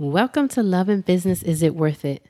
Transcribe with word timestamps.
Welcome 0.00 0.48
to 0.48 0.62
Love 0.62 0.88
and 0.88 1.04
Business 1.04 1.42
Is 1.42 1.62
It 1.62 1.74
Worth 1.74 2.06
It? 2.06 2.24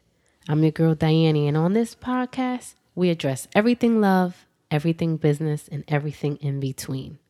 I'm 0.48 0.64
your 0.64 0.72
girl 0.72 0.96
Diane, 0.96 1.36
and 1.36 1.56
on 1.56 1.72
this 1.72 1.94
podcast, 1.94 2.74
we 2.96 3.10
address 3.10 3.46
everything 3.54 4.00
love, 4.00 4.44
everything 4.72 5.16
business, 5.16 5.68
and 5.70 5.84
everything 5.86 6.34
in 6.38 6.58
between. 6.58 7.20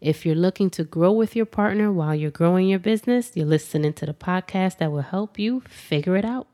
If 0.00 0.24
you're 0.24 0.34
looking 0.34 0.70
to 0.70 0.82
grow 0.82 1.12
with 1.12 1.36
your 1.36 1.44
partner 1.44 1.92
while 1.92 2.14
you're 2.14 2.30
growing 2.30 2.68
your 2.68 2.78
business, 2.78 3.32
you're 3.34 3.44
listening 3.44 3.92
to 3.92 4.06
the 4.06 4.14
podcast 4.14 4.78
that 4.78 4.92
will 4.92 5.02
help 5.02 5.38
you 5.38 5.60
figure 5.68 6.16
it 6.16 6.24
out. 6.24 6.46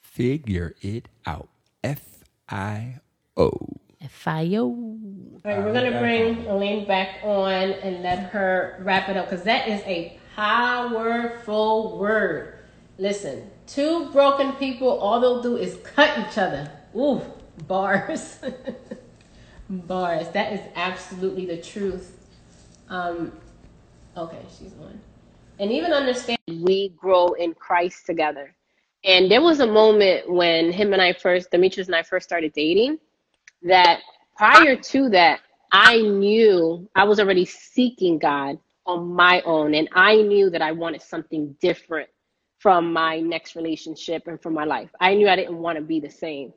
Figure 0.00 0.74
it 0.82 1.06
out. 1.24 1.48
F 1.84 2.24
I 2.48 2.96
O. 3.36 3.52
F 4.00 4.26
I 4.26 4.56
O. 4.56 4.64
All 4.64 5.40
right, 5.44 5.64
we're 5.64 5.72
gonna 5.72 6.00
bring 6.00 6.44
Elaine 6.46 6.84
back 6.84 7.20
on 7.22 7.52
and 7.52 8.02
let 8.02 8.30
her 8.30 8.82
wrap 8.82 9.08
it 9.08 9.16
up 9.16 9.30
because 9.30 9.44
that 9.44 9.68
is 9.68 9.82
a 9.82 10.18
powerful 10.34 11.96
word. 12.00 12.55
Listen, 12.98 13.50
two 13.66 14.10
broken 14.10 14.52
people, 14.52 14.88
all 14.88 15.20
they'll 15.20 15.42
do 15.42 15.56
is 15.56 15.76
cut 15.84 16.18
each 16.18 16.38
other. 16.38 16.70
Ooh, 16.96 17.20
bars. 17.66 18.38
bars. 19.68 20.28
That 20.30 20.52
is 20.54 20.60
absolutely 20.74 21.44
the 21.44 21.58
truth. 21.58 22.16
Um, 22.88 23.32
okay, 24.16 24.40
she's 24.58 24.72
on. 24.80 24.98
And 25.58 25.70
even 25.72 25.92
understand 25.92 26.38
we 26.48 26.90
grow 26.90 27.32
in 27.32 27.52
Christ 27.54 28.06
together. 28.06 28.54
And 29.04 29.30
there 29.30 29.42
was 29.42 29.60
a 29.60 29.66
moment 29.66 30.30
when 30.30 30.72
him 30.72 30.92
and 30.92 31.02
I 31.02 31.12
first, 31.12 31.50
Demetrius 31.50 31.88
and 31.88 31.96
I 31.96 32.02
first 32.02 32.26
started 32.26 32.52
dating, 32.54 32.98
that 33.62 34.00
prior 34.36 34.74
to 34.76 35.08
that, 35.10 35.40
I 35.70 36.00
knew 36.00 36.88
I 36.94 37.04
was 37.04 37.20
already 37.20 37.44
seeking 37.44 38.18
God 38.18 38.58
on 38.86 39.08
my 39.08 39.42
own. 39.42 39.74
And 39.74 39.88
I 39.94 40.16
knew 40.22 40.48
that 40.50 40.62
I 40.62 40.72
wanted 40.72 41.02
something 41.02 41.54
different 41.60 42.08
from 42.66 42.92
my 42.92 43.20
next 43.20 43.54
relationship 43.54 44.26
and 44.26 44.42
from 44.42 44.52
my 44.52 44.64
life. 44.64 44.90
I 45.00 45.14
knew 45.14 45.28
I 45.28 45.36
didn't 45.36 45.58
want 45.58 45.78
to 45.78 45.84
be 45.84 46.00
the 46.00 46.10
same. 46.10 46.52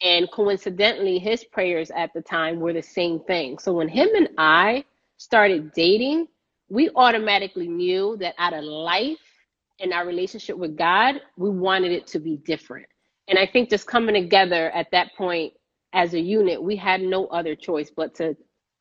And 0.00 0.26
coincidentally, 0.32 1.18
his 1.18 1.44
prayers 1.44 1.90
at 1.94 2.14
the 2.14 2.22
time 2.22 2.60
were 2.60 2.72
the 2.72 2.80
same 2.80 3.20
thing. 3.20 3.58
So 3.58 3.74
when 3.74 3.86
him 3.86 4.08
and 4.16 4.30
I 4.38 4.86
started 5.18 5.74
dating, 5.74 6.28
we 6.70 6.88
automatically 6.96 7.68
knew 7.68 8.16
that 8.20 8.36
out 8.38 8.54
of 8.54 8.64
life 8.64 9.18
and 9.80 9.92
our 9.92 10.06
relationship 10.06 10.56
with 10.56 10.78
God, 10.78 11.16
we 11.36 11.50
wanted 11.50 11.92
it 11.92 12.06
to 12.06 12.20
be 12.20 12.38
different. 12.38 12.86
And 13.28 13.38
I 13.38 13.44
think 13.46 13.68
just 13.68 13.86
coming 13.86 14.14
together 14.14 14.70
at 14.70 14.90
that 14.92 15.14
point 15.14 15.52
as 15.92 16.14
a 16.14 16.20
unit, 16.20 16.62
we 16.62 16.74
had 16.74 17.02
no 17.02 17.26
other 17.26 17.54
choice 17.54 17.90
but 17.94 18.14
to 18.14 18.34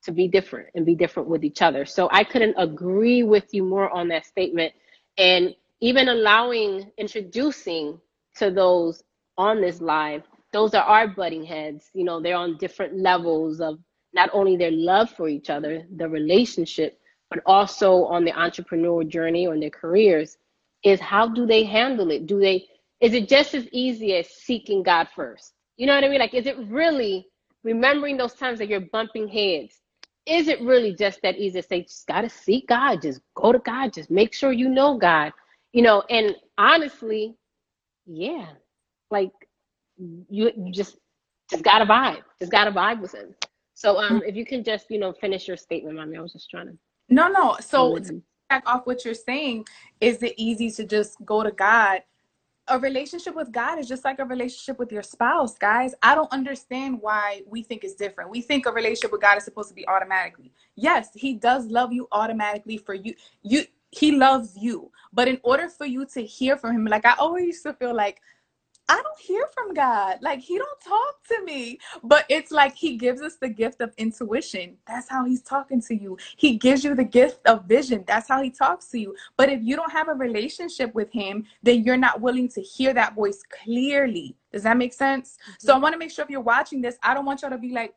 to 0.04 0.14
be 0.14 0.30
different 0.30 0.70
and 0.76 0.86
be 0.86 0.96
different 0.96 1.28
with 1.28 1.44
each 1.44 1.62
other. 1.62 1.84
So 1.84 2.08
I 2.10 2.24
couldn't 2.24 2.56
agree 2.58 3.24
with 3.24 3.54
you 3.54 3.66
more 3.66 3.90
on 3.90 4.08
that 4.08 4.26
statement. 4.26 4.72
And 5.18 5.54
even 5.82 6.10
allowing 6.10 6.92
introducing 6.98 8.00
to 8.36 8.52
those 8.52 9.04
on 9.38 9.62
this 9.62 9.82
live 9.82 10.24
those 10.52 10.74
are 10.74 10.84
our 10.84 11.08
butting 11.08 11.44
heads. 11.44 11.90
You 11.94 12.04
know 12.04 12.20
they're 12.20 12.36
on 12.36 12.58
different 12.58 12.98
levels 12.98 13.62
of 13.62 13.80
not 14.14 14.30
only 14.34 14.58
their 14.58 14.72
love 14.72 15.12
for 15.12 15.30
each 15.30 15.50
other 15.50 15.84
the 15.98 16.10
relationship 16.10 17.00
but 17.30 17.40
also 17.46 18.06
on 18.06 18.26
the 18.26 18.32
entrepreneurial 18.32 19.08
journey 19.08 19.46
or 19.46 19.54
in 19.54 19.60
their 19.60 19.70
careers 19.70 20.38
is 20.84 21.00
how 21.00 21.28
do 21.28 21.46
they 21.46 21.64
handle 21.64 22.10
it? 22.12 22.26
Do 22.26 22.40
they 22.40 22.66
is 23.02 23.14
it 23.14 23.30
just 23.30 23.54
as 23.54 23.68
easy 23.72 24.16
as 24.16 24.28
seeking 24.30 24.84
god 24.84 25.08
first? 25.16 25.54
You 25.78 25.88
know 25.88 25.96
what 25.96 26.04
i 26.04 26.10
mean? 26.10 26.20
Like 26.20 26.34
is 26.34 26.48
it 26.48 26.58
really 26.68 27.28
remembering 27.64 28.18
those 28.18 28.34
times 28.34 28.60
that 28.60 28.68
you're 28.68 28.80
bumping 28.80 29.28
heads? 29.28 29.82
Is 30.26 30.48
it 30.48 30.62
really 30.62 30.96
just 30.96 31.22
that 31.22 31.38
easy 31.38 31.62
to 31.62 31.68
say 31.68 31.84
just 31.84 32.08
gotta 32.08 32.30
seek 32.30 32.68
god. 32.68 33.02
Just 33.04 33.22
go 33.36 33.52
to 33.52 33.60
god. 33.60 33.94
Just 33.94 34.10
make 34.10 34.34
sure 34.34 34.52
you 34.52 34.70
know 34.70 34.98
god 34.98 35.32
you 35.74 35.82
know 35.82 36.04
and 36.10 36.36
honestly 36.58 37.36
yeah 38.06 38.48
like 39.12 39.32
you, 39.98 40.52
you 40.58 40.72
just 40.72 40.98
just 41.50 41.64
gotta 41.64 41.86
vibe 41.86 42.22
just 42.40 42.52
gotta 42.52 42.72
vibe 42.72 43.02
with 43.02 43.14
him 43.14 43.36
so 43.74 43.98
um 43.98 44.22
if 44.26 44.36
you 44.36 44.46
can 44.46 44.64
just 44.64 44.90
you 44.90 45.00
know 45.00 45.14
finish 45.14 45.48
your 45.48 45.58
statement 45.58 45.96
mommy 45.96 46.18
i 46.18 46.22
was 46.22 46.34
just 46.34 46.50
trying 46.50 46.68
to 46.68 46.78
no 47.10 47.28
no 47.28 47.56
so 47.60 48.00
back 48.50 48.64
off 48.66 48.86
what 48.86 49.06
you're 49.06 49.14
saying 49.14 49.66
is 50.02 50.24
it 50.24 50.34
easy 50.38 50.72
to 50.72 50.86
just 50.86 51.18
go 51.26 51.44
to 51.44 51.52
god 51.52 52.02
a 52.70 52.80
relationship 52.80 53.36
with 53.36 53.52
God 53.52 53.80
is 53.80 53.88
just 53.88 54.06
like 54.06 54.20
a 54.20 54.26
relationship 54.26 54.80
with 54.80 54.92
your 54.92 55.02
spouse, 55.02 55.58
guys. 55.58 55.94
I 56.02 56.16
don't 56.16 56.32
understand 56.32 57.00
why 57.02 57.42
we 57.48 57.64
think 57.64 57.84
it's 57.84 57.96
different. 57.96 58.30
We 58.30 58.42
think 58.42 58.66
a 58.66 58.72
relationship 58.72 59.12
with 59.12 59.22
God 59.22 59.38
is 59.38 59.44
supposed 59.44 59.70
to 59.70 59.76
be 59.76 59.88
automatically. 59.88 60.52
Yes, 60.76 61.10
he 61.16 61.34
does 61.34 61.66
love 61.66 61.92
you 61.92 62.08
automatically 62.12 62.78
for 62.78 62.94
you. 62.94 63.16
You 63.42 63.66
he 63.92 64.12
loves 64.12 64.56
you. 64.58 64.92
But 65.12 65.28
in 65.28 65.40
order 65.44 65.70
for 65.70 65.86
you 65.86 66.06
to 66.14 66.22
hear 66.22 66.58
from 66.58 66.76
him, 66.76 66.86
like 66.86 67.06
I 67.06 67.16
always 67.18 67.46
used 67.46 67.64
to 67.64 67.74
feel 67.74 67.96
like 67.96 68.22
I 68.90 68.96
don't 68.96 69.20
hear 69.20 69.48
from 69.54 69.76
God. 69.76 70.18
Like 70.22 70.40
he 70.40 70.58
don't 70.58 70.82
talk 70.82 71.16
to 71.30 71.44
me. 71.44 71.78
But 72.04 72.26
it's 72.28 72.52
like 72.52 72.76
he 72.76 72.98
gives 72.98 73.22
us 73.22 73.36
the 73.40 73.48
gift 73.48 73.82
of 73.82 73.94
intuition. 73.98 74.78
That's 74.88 75.08
how 75.08 75.26
he's 75.26 75.44
talking 75.44 75.80
to 75.84 75.96
you. 75.96 76.18
He 76.38 76.58
gives 76.58 76.84
you 76.84 76.96
the 76.96 77.04
gift 77.04 77.46
of 77.46 77.66
vision. 77.66 78.04
That's 78.08 78.28
how 78.28 78.42
he 78.42 78.50
talks 78.50 78.88
to 78.90 79.00
you. 79.00 79.16
But 79.38 79.50
if 79.50 79.62
you 79.62 79.76
don't 79.76 79.92
have 79.92 80.10
a 80.10 80.14
relationship 80.14 80.94
with 80.96 81.12
him, 81.12 81.46
then 81.62 81.84
you're 81.84 81.98
not 81.98 82.20
willing 82.20 82.50
to 82.50 82.62
hear 82.62 82.92
that 82.96 83.14
voice 83.14 83.44
clearly. 83.64 84.36
Does 84.52 84.64
that 84.64 84.78
make 84.78 84.94
sense? 84.94 85.38
Mm-hmm. 85.42 85.68
So 85.68 85.76
I 85.76 85.78
want 85.78 85.94
to 85.94 86.00
make 86.00 86.10
sure 86.10 86.24
if 86.24 86.32
you're 86.32 86.42
watching 86.42 86.82
this, 86.82 86.98
I 87.04 87.14
don't 87.14 87.26
want 87.26 87.44
y'all 87.44 87.52
to 87.52 87.60
be 87.60 87.72
like, 87.72 87.94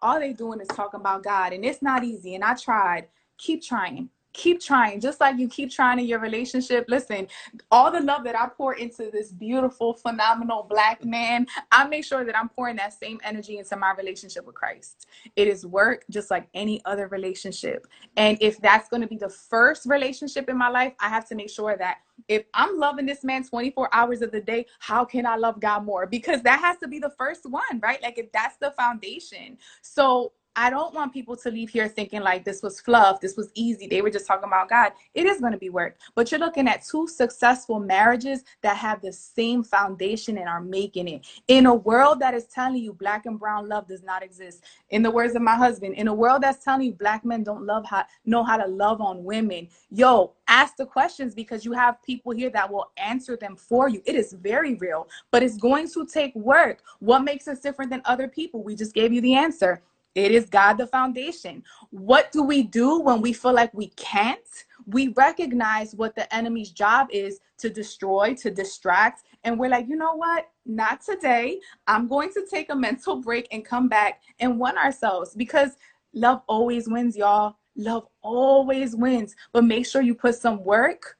all 0.00 0.18
they 0.18 0.32
doing 0.32 0.60
is 0.60 0.68
talking 0.68 0.98
about 0.98 1.22
God. 1.22 1.52
And 1.52 1.64
it's 1.64 1.80
not 1.80 2.02
easy. 2.02 2.34
And 2.34 2.42
I 2.42 2.54
tried. 2.54 3.06
Keep 3.36 3.64
trying 3.64 4.10
keep 4.34 4.60
trying 4.60 5.00
just 5.00 5.20
like 5.20 5.38
you 5.38 5.48
keep 5.48 5.70
trying 5.70 5.98
in 5.98 6.06
your 6.06 6.20
relationship. 6.20 6.84
Listen 6.88 7.28
all 7.70 7.90
the 7.90 8.00
love 8.00 8.24
that 8.24 8.38
i 8.38 8.48
pour 8.48 8.74
into 8.74 9.10
this 9.10 9.32
beautiful 9.32 9.94
phenomenal 9.94 10.66
black 10.68 11.04
man 11.04 11.46
i 11.72 11.86
make 11.86 12.04
sure 12.04 12.24
that 12.24 12.36
i'm 12.36 12.48
pouring 12.48 12.76
that 12.76 12.92
same 12.92 13.20
energy 13.24 13.58
into 13.58 13.76
my 13.76 13.92
relationship 13.96 14.46
with 14.46 14.54
christ. 14.54 15.06
It 15.36 15.48
is 15.48 15.66
work 15.66 16.04
just 16.10 16.30
like 16.30 16.48
any 16.54 16.82
other 16.84 17.08
relationship. 17.08 17.86
And 18.16 18.38
if 18.40 18.60
that's 18.60 18.88
going 18.88 19.02
to 19.02 19.08
be 19.08 19.16
the 19.16 19.28
first 19.28 19.86
relationship 19.86 20.48
in 20.48 20.56
my 20.56 20.68
life 20.68 20.94
i 21.00 21.08
have 21.08 21.28
to 21.28 21.34
make 21.34 21.50
sure 21.50 21.76
that 21.76 21.98
if 22.28 22.44
i'm 22.54 22.78
loving 22.78 23.06
this 23.06 23.24
man 23.24 23.44
24 23.44 23.88
hours 23.92 24.22
of 24.22 24.30
the 24.30 24.40
day 24.40 24.66
how 24.78 25.04
can 25.04 25.26
i 25.26 25.36
love 25.36 25.60
god 25.60 25.84
more? 25.84 26.06
Because 26.06 26.42
that 26.42 26.60
has 26.60 26.78
to 26.78 26.88
be 26.88 26.98
the 26.98 27.12
first 27.18 27.48
one 27.48 27.80
right? 27.82 28.02
Like 28.02 28.18
if 28.18 28.30
that's 28.32 28.56
the 28.58 28.70
foundation. 28.72 29.58
So 29.82 30.32
I 30.56 30.70
don't 30.70 30.94
want 30.94 31.12
people 31.12 31.36
to 31.36 31.50
leave 31.50 31.70
here 31.70 31.88
thinking 31.88 32.20
like 32.20 32.44
this 32.44 32.62
was 32.62 32.80
fluff, 32.80 33.20
this 33.20 33.36
was 33.36 33.50
easy. 33.54 33.88
They 33.88 34.02
were 34.02 34.10
just 34.10 34.26
talking 34.26 34.46
about 34.46 34.68
God. 34.68 34.92
It 35.14 35.26
is 35.26 35.40
going 35.40 35.52
to 35.52 35.58
be 35.58 35.70
work. 35.70 35.96
But 36.14 36.30
you're 36.30 36.38
looking 36.38 36.68
at 36.68 36.84
two 36.84 37.08
successful 37.08 37.80
marriages 37.80 38.44
that 38.62 38.76
have 38.76 39.00
the 39.00 39.12
same 39.12 39.64
foundation 39.64 40.38
and 40.38 40.48
are 40.48 40.60
making 40.60 41.08
it. 41.08 41.26
In 41.48 41.66
a 41.66 41.74
world 41.74 42.20
that 42.20 42.34
is 42.34 42.46
telling 42.46 42.82
you 42.82 42.92
black 42.92 43.26
and 43.26 43.38
brown 43.38 43.68
love 43.68 43.88
does 43.88 44.04
not 44.04 44.22
exist. 44.22 44.62
In 44.90 45.02
the 45.02 45.10
words 45.10 45.34
of 45.34 45.42
my 45.42 45.56
husband, 45.56 45.94
in 45.96 46.06
a 46.06 46.14
world 46.14 46.42
that's 46.42 46.64
telling 46.64 46.86
you 46.86 46.92
black 46.92 47.24
men 47.24 47.42
don't 47.42 47.66
love 47.66 47.84
how 47.84 48.04
know 48.24 48.44
how 48.44 48.56
to 48.56 48.66
love 48.66 49.00
on 49.00 49.24
women. 49.24 49.68
Yo, 49.90 50.34
ask 50.46 50.76
the 50.76 50.86
questions 50.86 51.34
because 51.34 51.64
you 51.64 51.72
have 51.72 52.00
people 52.02 52.32
here 52.32 52.50
that 52.50 52.70
will 52.70 52.92
answer 52.96 53.36
them 53.36 53.56
for 53.56 53.88
you. 53.88 54.02
It 54.06 54.14
is 54.14 54.32
very 54.34 54.76
real, 54.76 55.08
but 55.32 55.42
it's 55.42 55.56
going 55.56 55.88
to 55.90 56.06
take 56.06 56.34
work. 56.36 56.82
What 57.00 57.20
makes 57.20 57.48
us 57.48 57.58
different 57.58 57.90
than 57.90 58.02
other 58.04 58.28
people? 58.28 58.62
We 58.62 58.76
just 58.76 58.94
gave 58.94 59.12
you 59.12 59.20
the 59.20 59.34
answer 59.34 59.82
it 60.14 60.30
is 60.30 60.48
God 60.48 60.74
the 60.74 60.86
foundation. 60.86 61.64
What 61.90 62.30
do 62.30 62.42
we 62.42 62.62
do 62.62 63.00
when 63.00 63.20
we 63.20 63.32
feel 63.32 63.52
like 63.52 63.74
we 63.74 63.88
can't? 63.90 64.38
We 64.86 65.08
recognize 65.08 65.94
what 65.94 66.14
the 66.14 66.32
enemy's 66.34 66.70
job 66.70 67.08
is 67.10 67.40
to 67.58 67.68
destroy, 67.68 68.34
to 68.34 68.50
distract. 68.50 69.24
And 69.42 69.58
we're 69.58 69.70
like, 69.70 69.88
you 69.88 69.96
know 69.96 70.14
what? 70.14 70.48
Not 70.66 71.00
today. 71.00 71.60
I'm 71.88 72.06
going 72.06 72.30
to 72.34 72.46
take 72.48 72.70
a 72.70 72.76
mental 72.76 73.16
break 73.20 73.48
and 73.50 73.64
come 73.64 73.88
back 73.88 74.22
and 74.38 74.60
win 74.60 74.78
ourselves 74.78 75.34
because 75.34 75.70
love 76.12 76.42
always 76.46 76.88
wins, 76.88 77.16
y'all. 77.16 77.56
Love 77.76 78.06
always 78.22 78.94
wins. 78.94 79.34
But 79.52 79.64
make 79.64 79.84
sure 79.84 80.00
you 80.00 80.14
put 80.14 80.36
some 80.36 80.62
work 80.62 81.18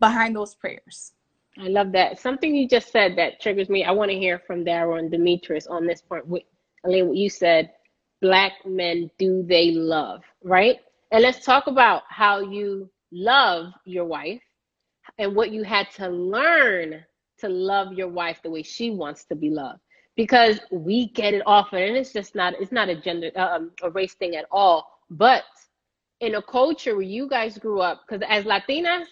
behind 0.00 0.36
those 0.36 0.54
prayers. 0.54 1.12
I 1.58 1.68
love 1.68 1.92
that. 1.92 2.20
Something 2.20 2.54
you 2.54 2.68
just 2.68 2.92
said 2.92 3.16
that 3.16 3.40
triggers 3.40 3.70
me. 3.70 3.84
I 3.84 3.90
want 3.90 4.10
to 4.10 4.18
hear 4.18 4.38
from 4.38 4.64
Daryl 4.64 4.98
and 4.98 5.10
Demetrius 5.10 5.66
on 5.66 5.86
this 5.86 6.02
point. 6.02 6.24
Elaine, 6.84 7.08
what 7.08 7.16
you 7.16 7.30
said 7.30 7.72
black 8.20 8.52
men 8.64 9.10
do 9.18 9.44
they 9.46 9.70
love, 9.72 10.22
right? 10.42 10.78
And 11.12 11.22
let's 11.22 11.44
talk 11.44 11.66
about 11.66 12.02
how 12.08 12.40
you 12.40 12.90
love 13.12 13.72
your 13.84 14.04
wife 14.04 14.42
and 15.18 15.34
what 15.34 15.50
you 15.50 15.62
had 15.62 15.90
to 15.92 16.08
learn 16.08 17.04
to 17.38 17.48
love 17.48 17.92
your 17.92 18.08
wife 18.08 18.40
the 18.42 18.50
way 18.50 18.62
she 18.62 18.90
wants 18.90 19.24
to 19.26 19.34
be 19.36 19.50
loved. 19.50 19.80
Because 20.16 20.60
we 20.72 21.08
get 21.10 21.32
it 21.32 21.42
often, 21.46 21.80
and 21.80 21.96
it's 21.96 22.12
just 22.12 22.34
not 22.34 22.54
it's 22.60 22.72
not 22.72 22.88
a 22.88 22.96
gender 23.00 23.30
uh, 23.36 23.56
um, 23.56 23.70
a 23.82 23.90
race 23.90 24.14
thing 24.14 24.34
at 24.34 24.46
all. 24.50 24.86
But 25.10 25.44
in 26.20 26.34
a 26.34 26.42
culture 26.42 26.94
where 26.94 27.02
you 27.02 27.28
guys 27.28 27.56
grew 27.56 27.80
up, 27.80 28.02
because 28.06 28.26
as 28.28 28.44
Latinas 28.44 29.06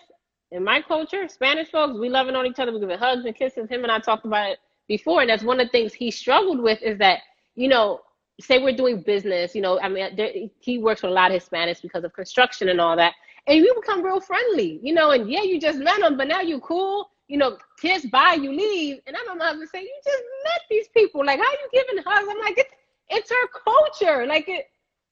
in 0.50 0.64
my 0.64 0.82
culture, 0.82 1.28
Spanish 1.28 1.70
folks, 1.70 1.98
we 1.98 2.08
loving 2.08 2.34
on 2.34 2.44
each 2.46 2.58
other, 2.58 2.72
we 2.72 2.80
giving 2.80 2.98
hugs 2.98 3.24
and 3.24 3.36
kisses. 3.36 3.70
Him 3.70 3.84
and 3.84 3.92
I 3.92 4.00
talked 4.00 4.26
about 4.26 4.50
it 4.50 4.58
before, 4.88 5.20
and 5.20 5.30
that's 5.30 5.44
one 5.44 5.60
of 5.60 5.68
the 5.68 5.70
things 5.70 5.94
he 5.94 6.10
struggled 6.10 6.60
with 6.60 6.82
is 6.82 6.98
that 6.98 7.20
you 7.54 7.68
know 7.68 8.00
say 8.40 8.58
we're 8.58 8.76
doing 8.76 9.00
business, 9.02 9.54
you 9.54 9.62
know, 9.62 9.80
I 9.80 9.88
mean, 9.88 10.14
there, 10.16 10.32
he 10.60 10.78
works 10.78 11.02
with 11.02 11.10
a 11.10 11.14
lot 11.14 11.32
of 11.32 11.42
Hispanics 11.42 11.82
because 11.82 12.04
of 12.04 12.12
construction 12.12 12.68
and 12.68 12.80
all 12.80 12.96
that. 12.96 13.14
And 13.46 13.58
you 13.58 13.74
become 13.80 14.02
real 14.02 14.20
friendly, 14.20 14.80
you 14.82 14.92
know, 14.92 15.12
and 15.12 15.30
yeah, 15.30 15.42
you 15.42 15.60
just 15.60 15.78
met 15.78 16.00
him, 16.00 16.16
but 16.16 16.28
now 16.28 16.40
you 16.40 16.60
cool. 16.60 17.10
you 17.28 17.38
know, 17.38 17.56
kiss 17.80 18.06
bye, 18.06 18.38
you 18.40 18.52
leave. 18.52 19.00
And 19.06 19.16
I'm 19.16 19.38
my 19.38 19.46
husband 19.46 19.68
saying, 19.72 19.86
You 19.86 20.00
just 20.04 20.24
met 20.44 20.62
these 20.70 20.88
people. 20.88 21.24
Like, 21.24 21.38
how 21.38 21.46
are 21.46 21.52
you 21.52 21.68
giving 21.72 22.02
hugs? 22.04 22.28
I'm 22.30 22.38
like, 22.40 22.58
it's 22.58 22.74
it's 23.08 23.30
our 23.30 23.62
culture. 23.64 24.26
Like 24.26 24.48
it 24.48 24.66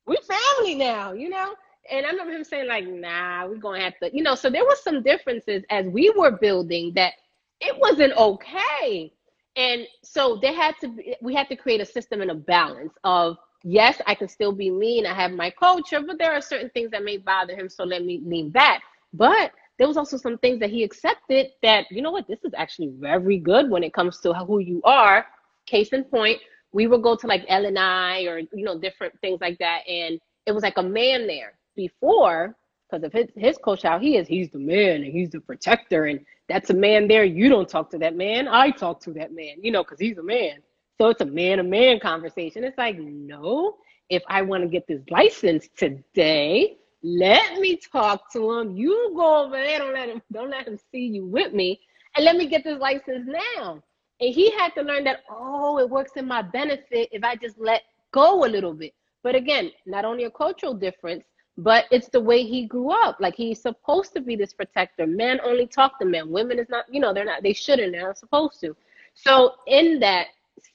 we 0.07 0.19
family 0.27 0.75
now, 0.75 1.13
you 1.13 1.29
know? 1.29 1.55
And 1.91 2.07
I 2.07 2.11
remember 2.11 2.33
him 2.33 2.45
saying, 2.45 2.69
like, 2.69 2.87
nah, 2.87 3.47
we're 3.47 3.57
gonna 3.57 3.81
have 3.81 3.99
to, 4.03 4.15
you 4.15 4.23
know, 4.23 4.35
so 4.35 4.51
there 4.51 4.65
was 4.65 4.83
some 4.83 5.03
differences 5.03 5.63
as 5.71 5.87
we 5.87 6.11
were 6.17 6.33
building 6.33 6.93
that 6.95 7.15
it 7.61 7.79
wasn't 7.79 8.15
okay. 8.17 9.13
And 9.57 9.87
so 10.03 10.39
they 10.41 10.53
had 10.53 10.75
to 10.81 10.89
be, 10.89 11.17
we 11.21 11.35
had 11.35 11.49
to 11.49 11.57
create 11.57 11.81
a 11.81 11.87
system 11.87 12.21
and 12.21 12.31
a 12.31 12.35
balance 12.35 12.95
of 13.05 13.37
yes, 13.63 14.01
I 14.07 14.15
can 14.15 14.29
still 14.29 14.53
be 14.53 14.71
me 14.71 14.99
and 14.99 15.07
I 15.07 15.15
have 15.15 15.33
my 15.33 15.51
culture, 15.51 16.01
but 16.01 16.19
there 16.19 16.33
are 16.33 16.41
certain 16.41 16.71
things 16.71 16.91
that 16.91 17.05
may 17.05 17.17
bother 17.17 17.55
him, 17.55 17.69
so 17.69 17.85
let 17.85 18.05
me 18.05 18.21
lean 18.25 18.51
back. 18.51 18.83
But 19.13 19.53
there 19.79 19.89
was 19.89 19.97
also 19.97 20.17
some 20.17 20.39
things 20.39 20.61
that 20.61 20.71
he 20.71 20.85
accepted 20.85 21.49
that, 21.63 21.87
you 21.91 22.03
know 22.03 22.11
what, 22.11 22.29
this 22.29 22.45
is 22.45 22.53
actually 22.57 22.93
very 22.99 23.39
good 23.39 23.71
when 23.71 23.83
it 23.83 23.95
comes 23.95 24.21
to 24.21 24.35
who 24.35 24.59
you 24.59 24.81
are. 24.85 25.25
Case 25.67 25.89
in 25.93 26.05
point, 26.05 26.41
we 26.73 26.87
would 26.87 27.03
go 27.03 27.17
to 27.17 27.27
like 27.27 27.45
L 27.49 27.65
and 27.65 27.79
I 27.79 28.25
or 28.25 28.39
you 28.39 28.65
know 28.65 28.79
different 28.79 29.19
things 29.21 29.41
like 29.41 29.59
that, 29.59 29.89
and 29.89 30.21
it 30.45 30.53
was 30.53 30.63
like 30.63 30.77
a 30.77 30.83
man 30.83 31.27
there 31.27 31.55
before 31.75 32.55
because 32.91 33.05
of 33.05 33.13
his 33.13 33.29
his 33.37 33.57
coach 33.59 33.83
how 33.83 33.99
he 33.99 34.17
is, 34.17 34.29
he's 34.29 34.51
the 34.51 34.59
man 34.59 35.03
and 35.03 35.13
he's 35.13 35.31
the 35.31 35.41
protector, 35.41 36.07
and 36.07 36.21
that's 36.49 36.71
a 36.71 36.75
man 36.75 37.09
there. 37.09 37.25
You 37.25 37.49
don't 37.49 37.69
talk 37.69 37.91
to 37.91 37.99
that 37.99 38.17
man, 38.17 38.49
I 38.49 38.71
talk 38.71 39.01
to 39.03 39.13
that 39.15 39.33
man, 39.33 39.57
you 39.63 39.71
know, 39.71 39.83
because 39.83 39.99
he's 40.01 40.19
a 40.19 40.23
man. 40.23 40.59
So 40.99 41.09
it's 41.09 41.21
a 41.21 41.27
man 41.27 41.59
to 41.59 41.65
man 41.65 41.99
conversation. 42.01 42.65
It's 42.65 42.79
like 42.79 42.99
no, 42.99 43.77
if 44.11 44.23
I 44.29 44.43
want 44.43 44.63
to 44.63 44.69
get 44.69 44.87
this 44.87 45.03
license 45.11 45.69
today, 45.77 46.77
let 47.03 47.59
me 47.61 47.77
talk 47.77 48.33
to 48.33 48.53
him. 48.53 48.77
You 48.77 49.13
go 49.17 49.45
over 49.45 49.57
there. 49.57 49.79
Don't 49.79 49.95
let 49.95 50.09
him. 50.09 50.23
Don't 50.33 50.51
let 50.51 50.67
him 50.67 50.79
see 50.91 51.07
you 51.07 51.27
with 51.27 51.53
me. 51.53 51.81
And 52.17 52.25
let 52.25 52.37
me 52.37 52.47
get 52.47 52.65
this 52.65 52.79
license 52.79 53.27
now. 53.27 53.83
And 54.21 54.35
he 54.35 54.51
had 54.53 54.75
to 54.77 54.83
learn 54.83 55.05
that. 55.05 55.21
Oh, 55.29 55.79
it 55.79 55.91
works 55.91 56.13
in 56.17 56.27
my 56.27 56.43
benefit 56.43 57.09
if 57.13 57.25
I 57.25 57.37
just 57.37 57.59
let 57.59 57.83
go 58.13 58.45
a 58.45 58.49
little 58.49 58.73
bit. 58.73 58.95
But 59.23 59.35
again, 59.35 59.71
not 59.87 60.05
only 60.05 60.25
a 60.25 60.31
cultural 60.31 60.75
difference, 60.75 61.25
but 61.57 61.85
it's 61.91 62.09
the 62.09 62.21
way 62.21 62.43
he 62.43 62.67
grew 62.67 62.91
up. 62.91 63.19
Like 63.21 63.35
he's 63.35 63.63
supposed 63.63 64.13
to 64.15 64.21
be 64.21 64.37
this 64.37 64.53
protector. 64.53 65.07
Men 65.07 65.41
only 65.45 65.67
talk 65.67 65.99
to 66.01 66.05
men. 66.05 66.31
Women 66.31 66.59
is 66.59 66.69
not. 66.69 66.85
You 66.91 67.01
know, 67.01 67.15
they're 67.15 67.25
not. 67.25 67.43
They 67.43 67.53
shouldn't. 67.53 67.93
They're 67.93 68.07
not 68.07 68.19
supposed 68.19 68.61
to. 68.61 68.77
So 69.15 69.53
in 69.67 70.01
that 70.01 70.27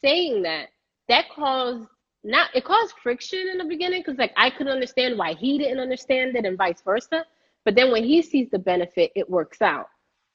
saying 0.02 0.44
that, 0.44 0.68
that 1.10 1.30
caused 1.30 1.88
not 2.24 2.50
it 2.54 2.66
caused 2.66 2.94
friction 3.02 3.48
in 3.52 3.58
the 3.58 3.66
beginning 3.66 4.02
because 4.02 4.18
like 4.18 4.34
I 4.38 4.50
could 4.50 4.68
understand 4.68 5.18
why 5.18 5.34
he 5.34 5.58
didn't 5.58 5.80
understand 5.80 6.36
it 6.36 6.46
and 6.46 6.58
vice 6.58 6.82
versa. 6.82 7.26
But 7.66 7.76
then 7.76 7.92
when 7.92 8.04
he 8.04 8.22
sees 8.22 8.50
the 8.50 8.60
benefit, 8.60 9.12
it 9.16 9.30
works 9.30 9.62
out. 9.62 9.90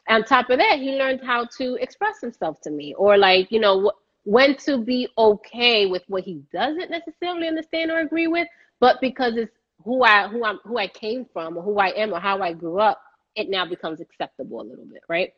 On 0.08 0.22
top 0.22 0.50
of 0.50 0.58
that, 0.58 0.78
he 0.78 0.98
learned 0.98 1.22
how 1.24 1.46
to 1.58 1.76
express 1.76 2.20
himself 2.20 2.60
to 2.62 2.70
me 2.70 2.94
or 2.94 3.16
like, 3.16 3.50
you 3.50 3.58
know, 3.58 3.92
when 4.24 4.56
to 4.58 4.78
be 4.78 5.08
okay 5.16 5.86
with 5.86 6.02
what 6.08 6.24
he 6.24 6.42
doesn't 6.52 6.90
necessarily 6.90 7.48
understand 7.48 7.90
or 7.90 8.00
agree 8.00 8.26
with, 8.26 8.46
but 8.80 9.00
because 9.00 9.36
it's 9.36 9.56
who 9.82 10.02
I 10.02 10.28
who 10.28 10.44
I'm 10.44 10.58
who 10.64 10.78
I 10.78 10.88
came 10.88 11.26
from 11.32 11.56
or 11.56 11.62
who 11.62 11.78
I 11.78 11.88
am 11.88 12.12
or 12.12 12.20
how 12.20 12.40
I 12.40 12.52
grew 12.52 12.80
up, 12.80 13.00
it 13.34 13.48
now 13.48 13.66
becomes 13.66 14.00
acceptable 14.00 14.60
a 14.60 14.62
little 14.64 14.84
bit, 14.84 15.02
right? 15.08 15.32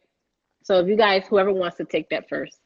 So 0.63 0.81
if 0.81 0.89
you 0.89 0.97
guys, 0.97 1.25
whoever 1.29 1.53
wants 1.53 1.77
to 1.79 1.85
take 1.85 2.09
that 2.11 2.29
first. 2.29 2.59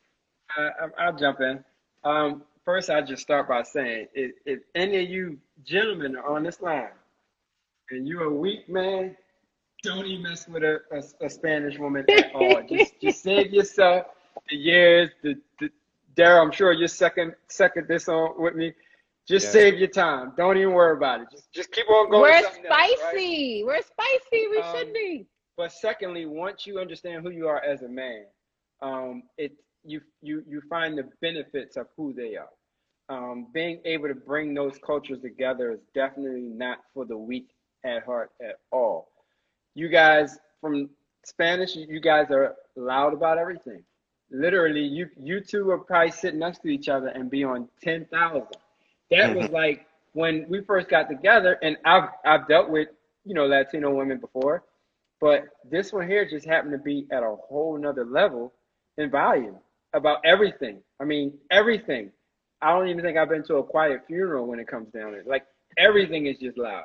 Uh, 0.58 0.88
I'll 0.98 1.16
jump 1.16 1.40
in. 1.40 1.62
Um, 2.02 2.42
first, 2.64 2.90
I 2.90 3.00
just 3.02 3.22
start 3.22 3.48
by 3.48 3.62
saying, 3.62 4.06
if, 4.14 4.32
if 4.46 4.60
any 4.74 5.04
of 5.04 5.10
you 5.10 5.38
gentlemen 5.64 6.16
are 6.16 6.34
on 6.36 6.42
this 6.42 6.60
line 6.60 6.88
and 7.90 8.08
you're 8.08 8.24
a 8.24 8.34
weak 8.34 8.68
man, 8.68 9.16
don't 9.82 10.06
even 10.06 10.22
mess 10.22 10.48
with 10.48 10.62
a, 10.62 10.78
a, 10.92 11.26
a 11.26 11.30
Spanish 11.30 11.78
woman 11.78 12.04
at 12.08 12.30
all. 12.34 12.62
just 12.68 12.94
just 13.00 13.22
save 13.22 13.52
yourself 13.52 14.06
the 14.48 14.56
years. 14.56 15.10
The, 15.22 15.36
the 15.60 15.70
Daryl, 16.16 16.42
I'm 16.42 16.52
sure 16.52 16.72
you're 16.72 16.88
second 16.88 17.34
second 17.48 17.86
this 17.88 18.08
on 18.08 18.40
with 18.42 18.54
me. 18.54 18.72
Just 19.30 19.46
yeah. 19.46 19.52
save 19.52 19.78
your 19.78 19.88
time. 19.88 20.32
Don't 20.36 20.56
even 20.56 20.72
worry 20.72 20.96
about 20.96 21.20
it. 21.20 21.28
Just 21.30 21.52
just 21.52 21.72
keep 21.72 21.88
on 21.88 22.10
going. 22.10 22.22
We're 22.22 22.42
spicy. 22.42 22.66
Else, 22.66 23.00
right? 23.02 23.62
We're 23.64 23.82
spicy. 23.82 24.48
We 24.50 24.58
um, 24.58 24.76
should 24.76 24.92
be. 24.92 25.26
But 25.56 25.72
secondly, 25.72 26.26
once 26.26 26.66
you 26.66 26.78
understand 26.78 27.22
who 27.22 27.30
you 27.30 27.46
are 27.46 27.62
as 27.62 27.82
a 27.82 27.88
man, 27.88 28.24
um, 28.82 29.22
it 29.38 29.52
you 29.84 30.00
you 30.20 30.42
you 30.46 30.60
find 30.68 30.98
the 30.98 31.08
benefits 31.22 31.76
of 31.76 31.86
who 31.96 32.12
they 32.12 32.36
are 32.36 32.50
um, 33.10 33.48
being 33.52 33.80
able 33.84 34.08
to 34.08 34.14
bring 34.14 34.54
those 34.54 34.78
cultures 34.86 35.20
together 35.20 35.72
is 35.72 35.80
definitely 35.94 36.42
not 36.42 36.78
for 36.94 37.04
the 37.04 37.16
weak 37.16 37.48
at 37.84 38.04
heart 38.04 38.30
at 38.40 38.60
all. 38.70 39.08
You 39.74 39.88
guys 39.88 40.38
from 40.60 40.90
Spanish, 41.24 41.74
you 41.74 42.00
guys 42.00 42.30
are 42.30 42.54
loud 42.76 43.12
about 43.12 43.36
everything. 43.36 43.82
Literally, 44.30 44.82
you 44.82 45.08
you 45.18 45.40
two 45.40 45.70
are 45.70 45.78
probably 45.78 46.12
sitting 46.12 46.38
next 46.38 46.60
to 46.62 46.68
each 46.68 46.88
other 46.88 47.08
and 47.08 47.28
be 47.28 47.42
on 47.42 47.68
ten 47.82 48.06
thousand. 48.12 48.46
That 49.10 49.34
was 49.34 49.46
mm-hmm. 49.46 49.54
like 49.54 49.86
when 50.12 50.46
we 50.48 50.62
first 50.62 50.88
got 50.88 51.08
together, 51.08 51.58
and 51.62 51.76
I've 51.84 52.08
I've 52.24 52.48
dealt 52.48 52.70
with 52.70 52.88
you 53.24 53.34
know 53.34 53.46
Latino 53.46 53.94
women 53.94 54.18
before, 54.18 54.64
but 55.20 55.44
this 55.70 55.92
one 55.92 56.06
here 56.08 56.28
just 56.28 56.46
happened 56.46 56.72
to 56.72 56.78
be 56.78 57.06
at 57.10 57.22
a 57.22 57.36
whole 57.48 57.78
nother 57.78 58.04
level 58.04 58.52
in 58.98 59.10
volume 59.10 59.56
about 59.92 60.18
everything. 60.24 60.80
I 61.00 61.04
mean 61.04 61.38
everything 61.50 62.12
I 62.62 62.72
don't 62.72 62.88
even 62.88 63.02
think 63.02 63.16
I've 63.16 63.28
been 63.28 63.44
to 63.44 63.56
a 63.56 63.64
quiet 63.64 64.02
funeral 64.06 64.46
when 64.46 64.60
it 64.60 64.68
comes 64.68 64.92
down 64.92 65.12
to 65.12 65.18
it. 65.18 65.26
Like 65.26 65.46
everything 65.78 66.26
is 66.26 66.38
just 66.38 66.58
loud. 66.58 66.84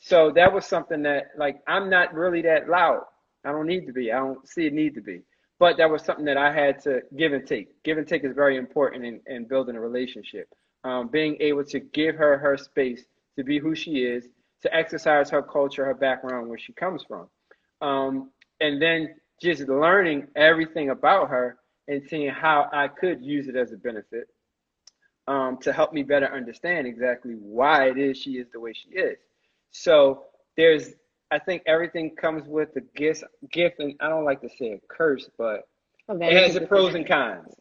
So 0.00 0.30
that 0.34 0.52
was 0.52 0.66
something 0.66 1.02
that 1.04 1.28
like 1.38 1.62
I'm 1.66 1.88
not 1.88 2.12
really 2.14 2.42
that 2.42 2.68
loud. 2.68 3.04
I 3.44 3.52
don't 3.52 3.66
need 3.66 3.86
to 3.86 3.92
be. 3.92 4.12
I 4.12 4.18
don't 4.18 4.46
see 4.46 4.66
a 4.66 4.70
need 4.70 4.94
to 4.94 5.00
be. 5.00 5.22
But 5.58 5.76
that 5.78 5.88
was 5.88 6.02
something 6.02 6.24
that 6.26 6.36
I 6.36 6.52
had 6.52 6.82
to 6.82 7.00
give 7.16 7.32
and 7.32 7.46
take. 7.46 7.82
Give 7.84 7.96
and 7.96 8.06
take 8.06 8.24
is 8.24 8.34
very 8.34 8.56
important 8.56 9.04
in, 9.04 9.20
in 9.26 9.44
building 9.46 9.76
a 9.76 9.80
relationship. 9.80 10.48
Um, 10.84 11.08
being 11.08 11.36
able 11.40 11.64
to 11.64 11.80
give 11.80 12.14
her 12.16 12.36
her 12.38 12.56
space 12.58 13.04
to 13.36 13.44
be 13.44 13.58
who 13.58 13.74
she 13.74 14.04
is, 14.04 14.28
to 14.62 14.74
exercise 14.74 15.30
her 15.30 15.42
culture, 15.42 15.84
her 15.84 15.94
background, 15.94 16.48
where 16.48 16.58
she 16.58 16.72
comes 16.72 17.02
from. 17.02 17.28
Um, 17.80 18.30
and 18.60 18.80
then 18.80 19.14
just 19.40 19.62
learning 19.68 20.28
everything 20.36 20.90
about 20.90 21.28
her 21.30 21.58
and 21.88 22.02
seeing 22.08 22.30
how 22.30 22.68
I 22.72 22.88
could 22.88 23.22
use 23.22 23.48
it 23.48 23.56
as 23.56 23.72
a 23.72 23.76
benefit 23.76 24.28
um, 25.26 25.58
to 25.58 25.72
help 25.72 25.92
me 25.92 26.02
better 26.02 26.32
understand 26.32 26.86
exactly 26.86 27.34
why 27.34 27.88
it 27.88 27.98
is 27.98 28.16
she 28.18 28.32
is 28.32 28.46
the 28.52 28.60
way 28.60 28.72
she 28.72 28.90
is. 28.90 29.18
So 29.70 30.24
there's, 30.56 30.92
I 31.30 31.38
think 31.38 31.62
everything 31.66 32.14
comes 32.14 32.46
with 32.46 32.74
the 32.74 32.82
gift, 32.94 33.24
gift, 33.50 33.80
and 33.80 33.94
I 34.00 34.08
don't 34.08 34.24
like 34.24 34.40
to 34.42 34.48
say 34.48 34.72
a 34.72 34.80
curse, 34.88 35.28
but 35.36 35.68
it 36.08 36.42
has 36.42 36.54
the 36.54 36.66
pros 36.66 36.94
and 36.94 37.06
cons 37.06 37.54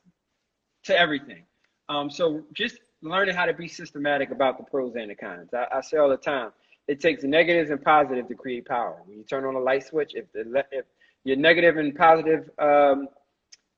to 0.84 0.98
everything. 0.98 1.44
Um, 1.89 2.10
so 2.10 2.44
just 2.53 2.77
learning 3.04 3.36
how 3.36 3.46
to 3.46 3.54
be 3.54 3.68
systematic 3.68 4.32
about 4.32 4.58
the 4.58 4.64
pros 4.64 4.96
and 4.96 5.10
the 5.10 5.16
cons. 5.16 5.54
I, 5.54 5.66
I 5.78 5.82
say 5.82 5.98
all 5.98 6.10
the 6.10 6.18
time, 6.18 6.52
it 6.88 7.00
takes 7.00 7.24
negatives 7.24 7.70
and 7.70 7.82
positives 7.82 8.28
to 8.30 8.36
create 8.36 8.66
power. 8.66 9.02
When 9.06 9.18
you 9.18 9.24
turn 9.24 9.46
on 9.46 9.56
a 9.56 9.60
light 9.60 9.86
switch, 9.86 10.14
if 10.16 10.32
the 10.34 10.66
if 10.72 10.86
your 11.24 11.38
negative 11.38 11.78
and 11.78 11.96
positive 11.96 12.50
um, 12.60 13.08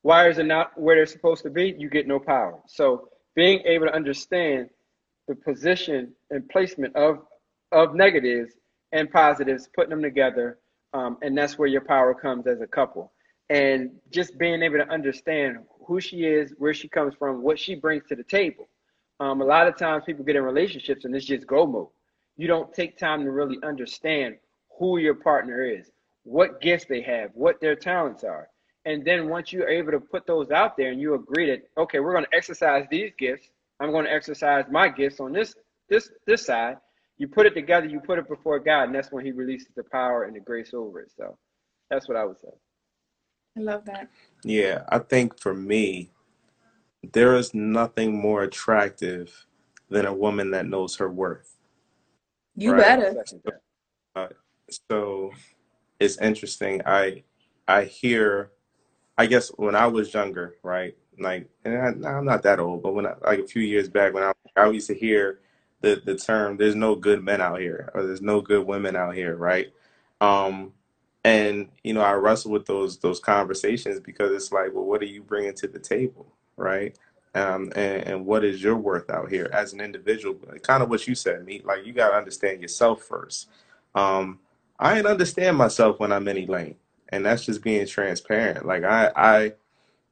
wires 0.04 0.40
are 0.40 0.44
not 0.44 0.80
where 0.80 0.96
they're 0.96 1.06
supposed 1.06 1.44
to 1.44 1.50
be, 1.50 1.76
you 1.78 1.90
get 1.90 2.08
no 2.08 2.20
power. 2.20 2.60
So 2.68 3.10
being 3.36 3.62
able 3.66 3.88
to 3.88 3.94
understand 3.94 4.70
the 5.28 5.36
position 5.36 6.14
and 6.30 6.48
placement 6.50 6.96
of 6.96 7.20
of 7.72 7.96
negatives 7.96 8.54
and 8.92 9.12
positives, 9.12 9.68
putting 9.76 9.90
them 9.90 10.02
together, 10.02 10.60
um, 10.94 11.18
and 11.22 11.38
that's 11.38 11.58
where 11.58 11.68
your 11.68 11.82
power 11.82 12.14
comes 12.14 12.48
as 12.48 12.62
a 12.62 12.68
couple. 12.68 13.12
And 13.50 13.92
just 14.12 14.38
being 14.38 14.64
able 14.64 14.78
to 14.78 14.90
understand 14.90 15.58
who 15.86 16.00
she 16.00 16.26
is, 16.26 16.54
where 16.58 16.74
she 16.74 16.88
comes 16.88 17.14
from, 17.20 17.44
what 17.44 17.60
she 17.60 17.76
brings 17.76 18.04
to 18.10 18.16
the 18.16 18.24
table. 18.24 18.68
Um, 19.20 19.42
a 19.42 19.46
lot 19.46 19.68
of 19.68 19.78
times 19.78 20.04
people 20.06 20.26
get 20.26 20.36
in 20.36 20.44
relationships 20.44 21.06
and 21.06 21.16
it's 21.16 21.26
just 21.26 21.48
go 21.48 21.66
mode. 21.66 21.88
You 22.38 22.48
don't 22.48 22.74
take 22.74 22.98
time 22.98 23.24
to 23.24 23.32
really 23.32 23.58
understand 23.64 24.36
who 24.78 24.98
your 24.98 25.16
partner 25.16 25.64
is, 25.64 25.92
what 26.24 26.60
gifts 26.60 26.86
they 26.86 27.02
have, 27.02 27.32
what 27.34 27.62
their 27.62 27.76
talents 27.76 28.24
are. 28.24 28.50
And 28.84 29.04
then 29.04 29.30
once 29.30 29.52
you're 29.52 29.70
able 29.70 29.92
to 29.92 30.00
put 30.00 30.28
those 30.28 30.52
out 30.52 30.78
there 30.78 30.92
and 30.92 31.00
you 31.00 31.16
agree 31.16 31.50
that, 31.50 31.64
okay, 31.78 32.00
we're 32.00 32.12
going 32.12 32.26
to 32.26 32.36
exercise 32.36 32.86
these 32.92 33.12
gifts. 33.18 33.50
I'm 33.80 33.92
going 33.92 34.06
to 34.06 34.12
exercise 34.12 34.66
my 34.70 34.90
gifts 34.90 35.20
on 35.20 35.32
this, 35.32 35.56
this, 35.90 36.12
this 36.28 36.46
side. 36.46 36.78
You 37.18 37.28
put 37.28 37.46
it 37.46 37.54
together, 37.54 37.88
you 37.88 38.02
put 38.02 38.20
it 38.20 38.28
before 38.28 38.60
God, 38.60 38.84
and 38.84 38.96
that's 38.96 39.12
when 39.12 39.26
he 39.26 39.32
releases 39.32 39.70
the 39.76 39.84
power 39.84 40.26
and 40.26 40.36
the 40.36 40.42
grace 40.42 40.74
over 40.74 41.00
it. 41.00 41.12
So 41.16 41.38
that's 41.90 42.08
what 42.08 42.18
I 42.18 42.26
would 42.26 42.40
say. 42.40 42.50
I 43.58 43.62
love 43.62 43.86
that. 43.86 44.10
Yeah, 44.44 44.84
I 44.90 45.00
think 45.00 45.40
for 45.40 45.54
me, 45.54 46.12
there 47.14 47.36
is 47.36 47.54
nothing 47.54 48.16
more 48.16 48.44
attractive 48.44 49.46
than 49.90 50.06
a 50.06 50.14
woman 50.14 50.52
that 50.52 50.68
knows 50.68 50.96
her 50.98 51.10
worth. 51.10 51.56
You 52.56 52.74
right? 52.74 52.80
better. 52.80 53.24
Uh, 54.16 54.28
so 54.90 55.32
it's 56.00 56.18
interesting. 56.20 56.82
I 56.86 57.24
I 57.68 57.84
hear 57.84 58.52
I 59.18 59.26
guess 59.28 59.50
when 59.50 59.76
I 59.76 59.88
was 59.88 60.14
younger, 60.14 60.56
right? 60.64 60.96
Like, 61.18 61.50
and 61.64 62.06
I, 62.06 62.10
I'm 62.10 62.26
not 62.26 62.44
that 62.44 62.60
old, 62.60 62.84
but 62.84 62.94
when 62.94 63.06
I, 63.06 63.14
like 63.24 63.40
a 63.40 63.48
few 63.48 63.62
years 63.62 63.88
back, 63.88 64.14
when 64.14 64.24
I, 64.24 64.34
I 64.58 64.70
used 64.70 64.88
to 64.88 64.94
hear 64.96 65.40
the 65.82 66.02
the 66.06 66.16
term 66.18 66.58
"there's 66.58 66.76
no 66.76 66.96
good 66.96 67.24
men 67.24 67.42
out 67.42 67.60
here" 67.60 67.92
or 67.94 68.06
"there's 68.06 68.22
no 68.22 68.42
good 68.42 68.66
women 68.68 68.96
out 68.96 69.16
here," 69.16 69.36
right? 69.36 69.74
Um, 70.22 70.74
and 71.24 71.70
you 71.84 71.94
know, 71.94 72.02
I 72.02 72.14
wrestle 72.14 72.52
with 72.52 72.66
those 72.66 72.98
those 73.00 73.20
conversations 73.20 74.00
because 74.02 74.32
it's 74.32 74.52
like, 74.52 74.74
well, 74.74 74.86
what 74.86 75.02
are 75.02 75.06
you 75.06 75.24
bringing 75.24 75.54
to 75.56 75.68
the 75.68 75.80
table, 75.80 76.34
right? 76.58 76.98
Um, 77.34 77.72
and, 77.76 78.04
and 78.04 78.26
what 78.26 78.46
is 78.46 78.64
your 78.64 78.78
worth 78.78 79.10
out 79.10 79.30
here 79.30 79.50
as 79.52 79.74
an 79.74 79.82
individual? 79.82 80.36
Kind 80.64 80.82
of 80.82 80.90
what 80.90 81.08
you 81.08 81.16
said, 81.16 81.46
me. 81.46 81.62
Like 81.64 81.86
you 81.86 81.94
got 81.94 82.10
to 82.10 82.16
understand 82.16 82.62
yourself 82.62 83.04
first. 83.04 83.50
Um, 83.94 84.40
I 84.80 84.96
didn't 84.96 85.12
understand 85.12 85.58
myself 85.58 86.00
when 86.00 86.12
I'm 86.12 86.28
in 86.28 86.38
Elaine, 86.38 86.76
and 87.10 87.26
that's 87.26 87.46
just 87.46 87.62
being 87.62 87.86
transparent. 87.88 88.66
Like 88.66 88.84
I, 88.84 89.12
I, 89.16 89.54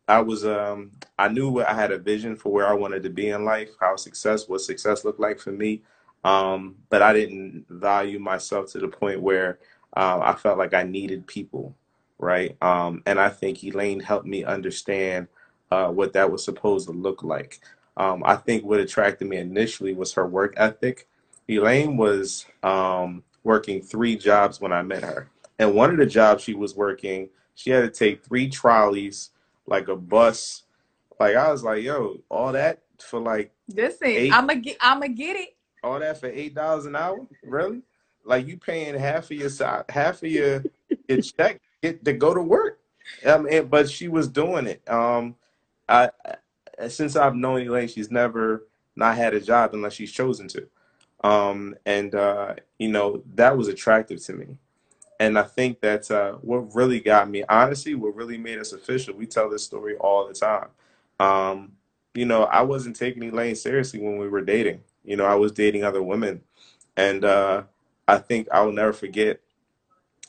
I 0.07 0.21
was, 0.21 0.45
um, 0.45 0.91
I 1.17 1.29
knew 1.29 1.61
I 1.61 1.73
had 1.73 1.91
a 1.91 1.97
vision 1.97 2.35
for 2.35 2.51
where 2.51 2.67
I 2.67 2.73
wanted 2.73 3.03
to 3.03 3.09
be 3.09 3.29
in 3.29 3.45
life, 3.45 3.69
how 3.79 3.95
success, 3.95 4.49
what 4.49 4.61
success 4.61 5.05
looked 5.05 5.19
like 5.19 5.39
for 5.39 5.51
me. 5.51 5.81
Um, 6.25 6.75
but 6.89 7.01
I 7.01 7.13
didn't 7.13 7.65
value 7.69 8.19
myself 8.19 8.71
to 8.71 8.79
the 8.79 8.87
point 8.87 9.21
where 9.21 9.59
uh, 9.95 10.19
I 10.21 10.33
felt 10.35 10.57
like 10.57 10.73
I 10.73 10.83
needed 10.83 11.27
people, 11.27 11.75
right? 12.17 12.57
Um, 12.61 13.03
and 13.05 13.19
I 13.19 13.29
think 13.29 13.63
Elaine 13.63 13.99
helped 13.99 14.25
me 14.25 14.43
understand 14.43 15.27
uh, 15.73 15.89
what 15.89 16.13
that 16.13 16.29
was 16.31 16.45
supposed 16.45 16.87
to 16.87 16.93
look 16.93 17.23
like. 17.23 17.59
Um, 17.97 18.21
I 18.25 18.35
think 18.35 18.63
what 18.63 18.79
attracted 18.79 19.27
me 19.27 19.37
initially 19.37 19.93
was 19.93 20.13
her 20.13 20.27
work 20.27 20.53
ethic. 20.55 21.07
Elaine 21.49 21.97
was 21.97 22.45
um, 22.61 23.23
working 23.43 23.81
three 23.81 24.15
jobs 24.15 24.61
when 24.61 24.71
I 24.71 24.83
met 24.83 25.03
her. 25.03 25.29
And 25.57 25.73
one 25.73 25.89
of 25.89 25.97
the 25.97 26.05
jobs 26.05 26.43
she 26.43 26.53
was 26.53 26.75
working, 26.75 27.29
she 27.55 27.71
had 27.71 27.81
to 27.81 27.89
take 27.89 28.23
three 28.23 28.49
trolleys, 28.49 29.31
like 29.65 29.87
a 29.87 29.95
bus. 29.95 30.63
Like 31.19 31.35
I 31.35 31.51
was 31.51 31.63
like, 31.63 31.83
yo, 31.83 32.19
all 32.29 32.51
that 32.51 32.81
for 32.99 33.19
like 33.19 33.51
Listen, 33.67 34.07
i 34.07 34.29
I'm 34.31 34.47
gonna 34.47 34.59
get 34.59 34.77
I'm 34.79 34.99
gonna 34.99 35.13
get 35.13 35.35
it. 35.35 35.55
all 35.83 35.99
that 35.99 36.19
for 36.19 36.27
eight 36.27 36.53
dollars 36.53 36.85
an 36.85 36.95
hour? 36.95 37.25
Really? 37.43 37.81
Like 38.23 38.47
you 38.47 38.57
paying 38.57 38.95
half 38.95 39.31
of 39.31 39.37
your 39.37 39.49
half 39.89 40.21
of 40.21 40.29
your 40.29 40.63
your 41.07 41.21
check 41.21 41.61
get 41.81 42.05
to 42.05 42.13
go 42.13 42.33
to 42.33 42.41
work. 42.41 42.79
Um, 43.25 43.47
and, 43.49 43.69
but 43.69 43.89
she 43.89 44.07
was 44.07 44.27
doing 44.27 44.67
it. 44.67 44.81
Um, 44.89 45.35
I, 45.87 46.09
since 46.87 47.15
I've 47.15 47.35
known 47.35 47.61
Elaine, 47.61 47.87
she's 47.87 48.11
never 48.11 48.67
not 48.95 49.17
had 49.17 49.33
a 49.33 49.41
job 49.41 49.73
unless 49.73 49.93
she's 49.93 50.11
chosen 50.11 50.47
to. 50.49 50.67
Um, 51.23 51.75
and 51.85 52.13
uh, 52.15 52.55
you 52.79 52.89
know 52.89 53.23
that 53.35 53.57
was 53.57 53.67
attractive 53.67 54.23
to 54.25 54.33
me. 54.33 54.57
And 55.19 55.37
I 55.39 55.43
think 55.43 55.79
that 55.81 56.09
uh, 56.11 56.33
what 56.33 56.75
really 56.75 56.99
got 56.99 57.29
me, 57.29 57.43
honestly, 57.47 57.95
what 57.95 58.15
really 58.15 58.37
made 58.37 58.59
us 58.59 58.73
official. 58.73 59.15
We 59.15 59.25
tell 59.25 59.49
this 59.49 59.63
story 59.63 59.95
all 59.95 60.27
the 60.27 60.33
time. 60.33 60.67
Um, 61.19 61.73
you 62.13 62.25
know, 62.25 62.43
I 62.43 62.61
wasn't 62.61 62.95
taking 62.95 63.23
Elaine 63.23 63.55
seriously 63.55 64.01
when 64.01 64.17
we 64.17 64.27
were 64.27 64.41
dating. 64.41 64.81
You 65.05 65.15
know, 65.15 65.25
I 65.25 65.35
was 65.35 65.51
dating 65.51 65.83
other 65.83 66.03
women, 66.03 66.41
and 66.97 67.23
uh, 67.23 67.63
I 68.07 68.17
think 68.17 68.47
I 68.51 68.61
will 68.61 68.73
never 68.73 68.93
forget. 68.93 69.39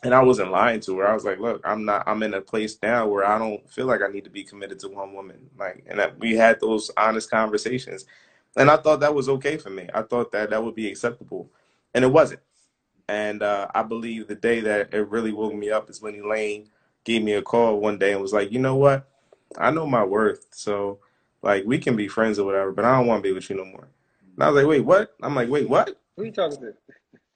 And 0.04 0.14
I 0.14 0.22
wasn't 0.22 0.50
lying 0.50 0.80
to 0.80 0.98
her. 0.98 1.08
I 1.08 1.14
was 1.14 1.24
like, 1.24 1.40
"Look, 1.40 1.62
I'm 1.64 1.86
not. 1.86 2.06
I'm 2.06 2.22
in 2.22 2.34
a 2.34 2.40
place 2.42 2.78
now 2.82 3.08
where 3.08 3.26
I 3.26 3.38
don't 3.38 3.68
feel 3.70 3.86
like 3.86 4.02
I 4.02 4.08
need 4.08 4.24
to 4.24 4.30
be 4.30 4.44
committed 4.44 4.78
to 4.80 4.88
one 4.88 5.14
woman." 5.14 5.50
Like, 5.58 5.82
and 5.86 5.98
that 5.98 6.18
we 6.20 6.34
had 6.36 6.60
those 6.60 6.90
honest 6.96 7.30
conversations, 7.30 8.04
and 8.56 8.70
I 8.70 8.76
thought 8.76 9.00
that 9.00 9.14
was 9.14 9.30
okay 9.30 9.56
for 9.56 9.70
me. 9.70 9.88
I 9.94 10.02
thought 10.02 10.30
that 10.32 10.50
that 10.50 10.62
would 10.62 10.74
be 10.74 10.88
acceptable, 10.88 11.50
and 11.94 12.04
it 12.04 12.12
wasn't. 12.12 12.40
And 13.08 13.42
uh, 13.42 13.68
I 13.74 13.82
believe 13.82 14.28
the 14.28 14.34
day 14.34 14.60
that 14.60 14.92
it 14.92 15.08
really 15.08 15.32
woke 15.32 15.54
me 15.54 15.70
up 15.70 15.88
is 15.88 16.02
when 16.02 16.14
Elaine 16.16 16.68
gave 17.04 17.22
me 17.22 17.32
a 17.32 17.42
call 17.42 17.80
one 17.80 17.98
day 17.98 18.12
and 18.12 18.20
was 18.20 18.34
like, 18.34 18.52
"You 18.52 18.58
know 18.58 18.76
what? 18.76 19.08
I 19.58 19.70
know 19.70 19.86
my 19.86 20.04
worth. 20.04 20.46
So, 20.50 20.98
like, 21.42 21.64
we 21.64 21.78
can 21.78 21.96
be 21.96 22.08
friends 22.08 22.38
or 22.38 22.44
whatever, 22.44 22.72
but 22.72 22.84
I 22.84 22.96
don't 22.98 23.06
want 23.06 23.22
to 23.22 23.28
be 23.28 23.32
with 23.34 23.48
you 23.48 23.56
no 23.56 23.64
more." 23.64 23.88
And 24.34 24.44
I 24.44 24.50
was 24.50 24.56
like, 24.62 24.68
"Wait, 24.68 24.80
what?" 24.84 25.14
I'm 25.22 25.34
like, 25.34 25.48
"Wait, 25.48 25.66
what?" 25.68 25.98
Who 26.16 26.24
you 26.24 26.32
talking 26.32 26.60
to? 26.60 26.74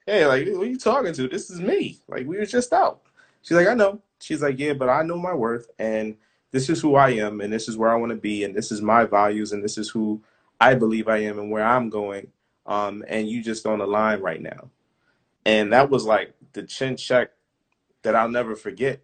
Hey, 0.09 0.25
like, 0.25 0.47
who 0.47 0.63
are 0.63 0.65
you 0.65 0.75
talking 0.79 1.13
to? 1.13 1.27
This 1.27 1.51
is 1.51 1.61
me. 1.61 1.99
Like, 2.07 2.25
we 2.25 2.37
were 2.37 2.45
just 2.47 2.73
out. 2.73 3.01
She's 3.43 3.55
like, 3.55 3.67
I 3.67 3.75
know. 3.75 4.01
She's 4.19 4.41
like, 4.41 4.57
yeah, 4.57 4.73
but 4.73 4.89
I 4.89 5.03
know 5.03 5.19
my 5.19 5.35
worth, 5.35 5.69
and 5.77 6.15
this 6.49 6.67
is 6.67 6.81
who 6.81 6.95
I 6.95 7.11
am, 7.11 7.41
and 7.41 7.53
this 7.53 7.69
is 7.69 7.77
where 7.77 7.91
I 7.91 7.95
want 7.95 8.09
to 8.09 8.15
be, 8.15 8.43
and 8.43 8.55
this 8.55 8.71
is 8.71 8.81
my 8.81 9.05
values, 9.05 9.51
and 9.51 9.63
this 9.63 9.77
is 9.77 9.87
who 9.87 10.19
I 10.59 10.73
believe 10.73 11.07
I 11.07 11.17
am, 11.17 11.37
and 11.37 11.51
where 11.51 11.63
I'm 11.63 11.91
going. 11.91 12.31
Um, 12.65 13.03
and 13.07 13.29
you 13.29 13.43
just 13.43 13.67
on 13.67 13.77
the 13.77 13.85
line 13.85 14.19
right 14.19 14.41
now, 14.41 14.71
and 15.45 15.71
that 15.73 15.91
was 15.91 16.05
like 16.05 16.33
the 16.53 16.63
chin 16.63 16.97
check 16.97 17.29
that 18.01 18.15
I'll 18.15 18.29
never 18.29 18.55
forget, 18.55 19.01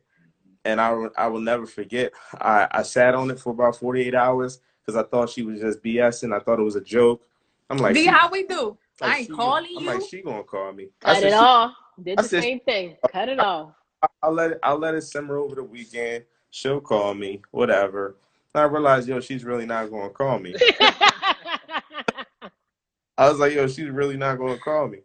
and 0.65 0.81
I 0.81 1.05
I 1.15 1.27
will 1.27 1.39
never 1.39 1.67
forget. 1.67 2.13
I 2.33 2.67
I 2.71 2.81
sat 2.81 3.13
on 3.13 3.29
it 3.29 3.39
for 3.39 3.51
about 3.51 3.75
48 3.77 4.15
hours 4.15 4.59
because 4.81 4.95
I 4.99 5.07
thought 5.07 5.29
she 5.29 5.43
was 5.43 5.61
just 5.61 5.83
BSing. 5.83 6.35
I 6.35 6.39
thought 6.39 6.59
it 6.59 6.63
was 6.63 6.75
a 6.75 6.81
joke. 6.81 7.27
I'm 7.69 7.77
like, 7.77 7.93
D, 7.93 8.03
she- 8.03 8.07
how 8.09 8.29
we 8.31 8.43
do? 8.47 8.77
Like, 9.01 9.11
I 9.11 9.17
ain't 9.19 9.27
she- 9.27 9.33
calling 9.33 9.75
I'm 9.77 9.85
like, 9.85 10.01
she 10.09 10.21
gonna 10.21 10.43
call 10.43 10.71
me. 10.73 10.89
I 11.03 11.05
Cut 11.05 11.15
said, 11.15 11.23
it 11.27 11.29
she- 11.31 11.35
off. 11.35 11.71
Did 12.03 12.19
I 12.19 12.21
the 12.21 12.27
said- 12.27 12.43
same 12.43 12.59
thing. 12.61 12.97
Cut 13.11 13.29
it 13.29 13.39
off. 13.39 13.71
I'll 14.21 14.33
let 14.33 14.51
it 14.51 14.59
I'll 14.63 14.77
let 14.77 14.93
it 14.95 15.01
simmer 15.01 15.37
over 15.37 15.55
the 15.55 15.63
weekend. 15.63 16.25
She'll 16.51 16.81
call 16.81 17.13
me, 17.13 17.41
whatever. 17.51 18.17
And 18.53 18.61
I 18.61 18.65
realized, 18.65 19.07
yo, 19.07 19.19
she's 19.19 19.43
really 19.43 19.65
not 19.65 19.89
gonna 19.89 20.09
call 20.09 20.39
me. 20.39 20.55
I 23.17 23.29
was 23.29 23.39
like, 23.39 23.53
yo, 23.53 23.67
she's 23.67 23.89
really 23.89 24.17
not 24.17 24.37
gonna 24.37 24.57
call 24.57 24.87
me. 24.87 24.99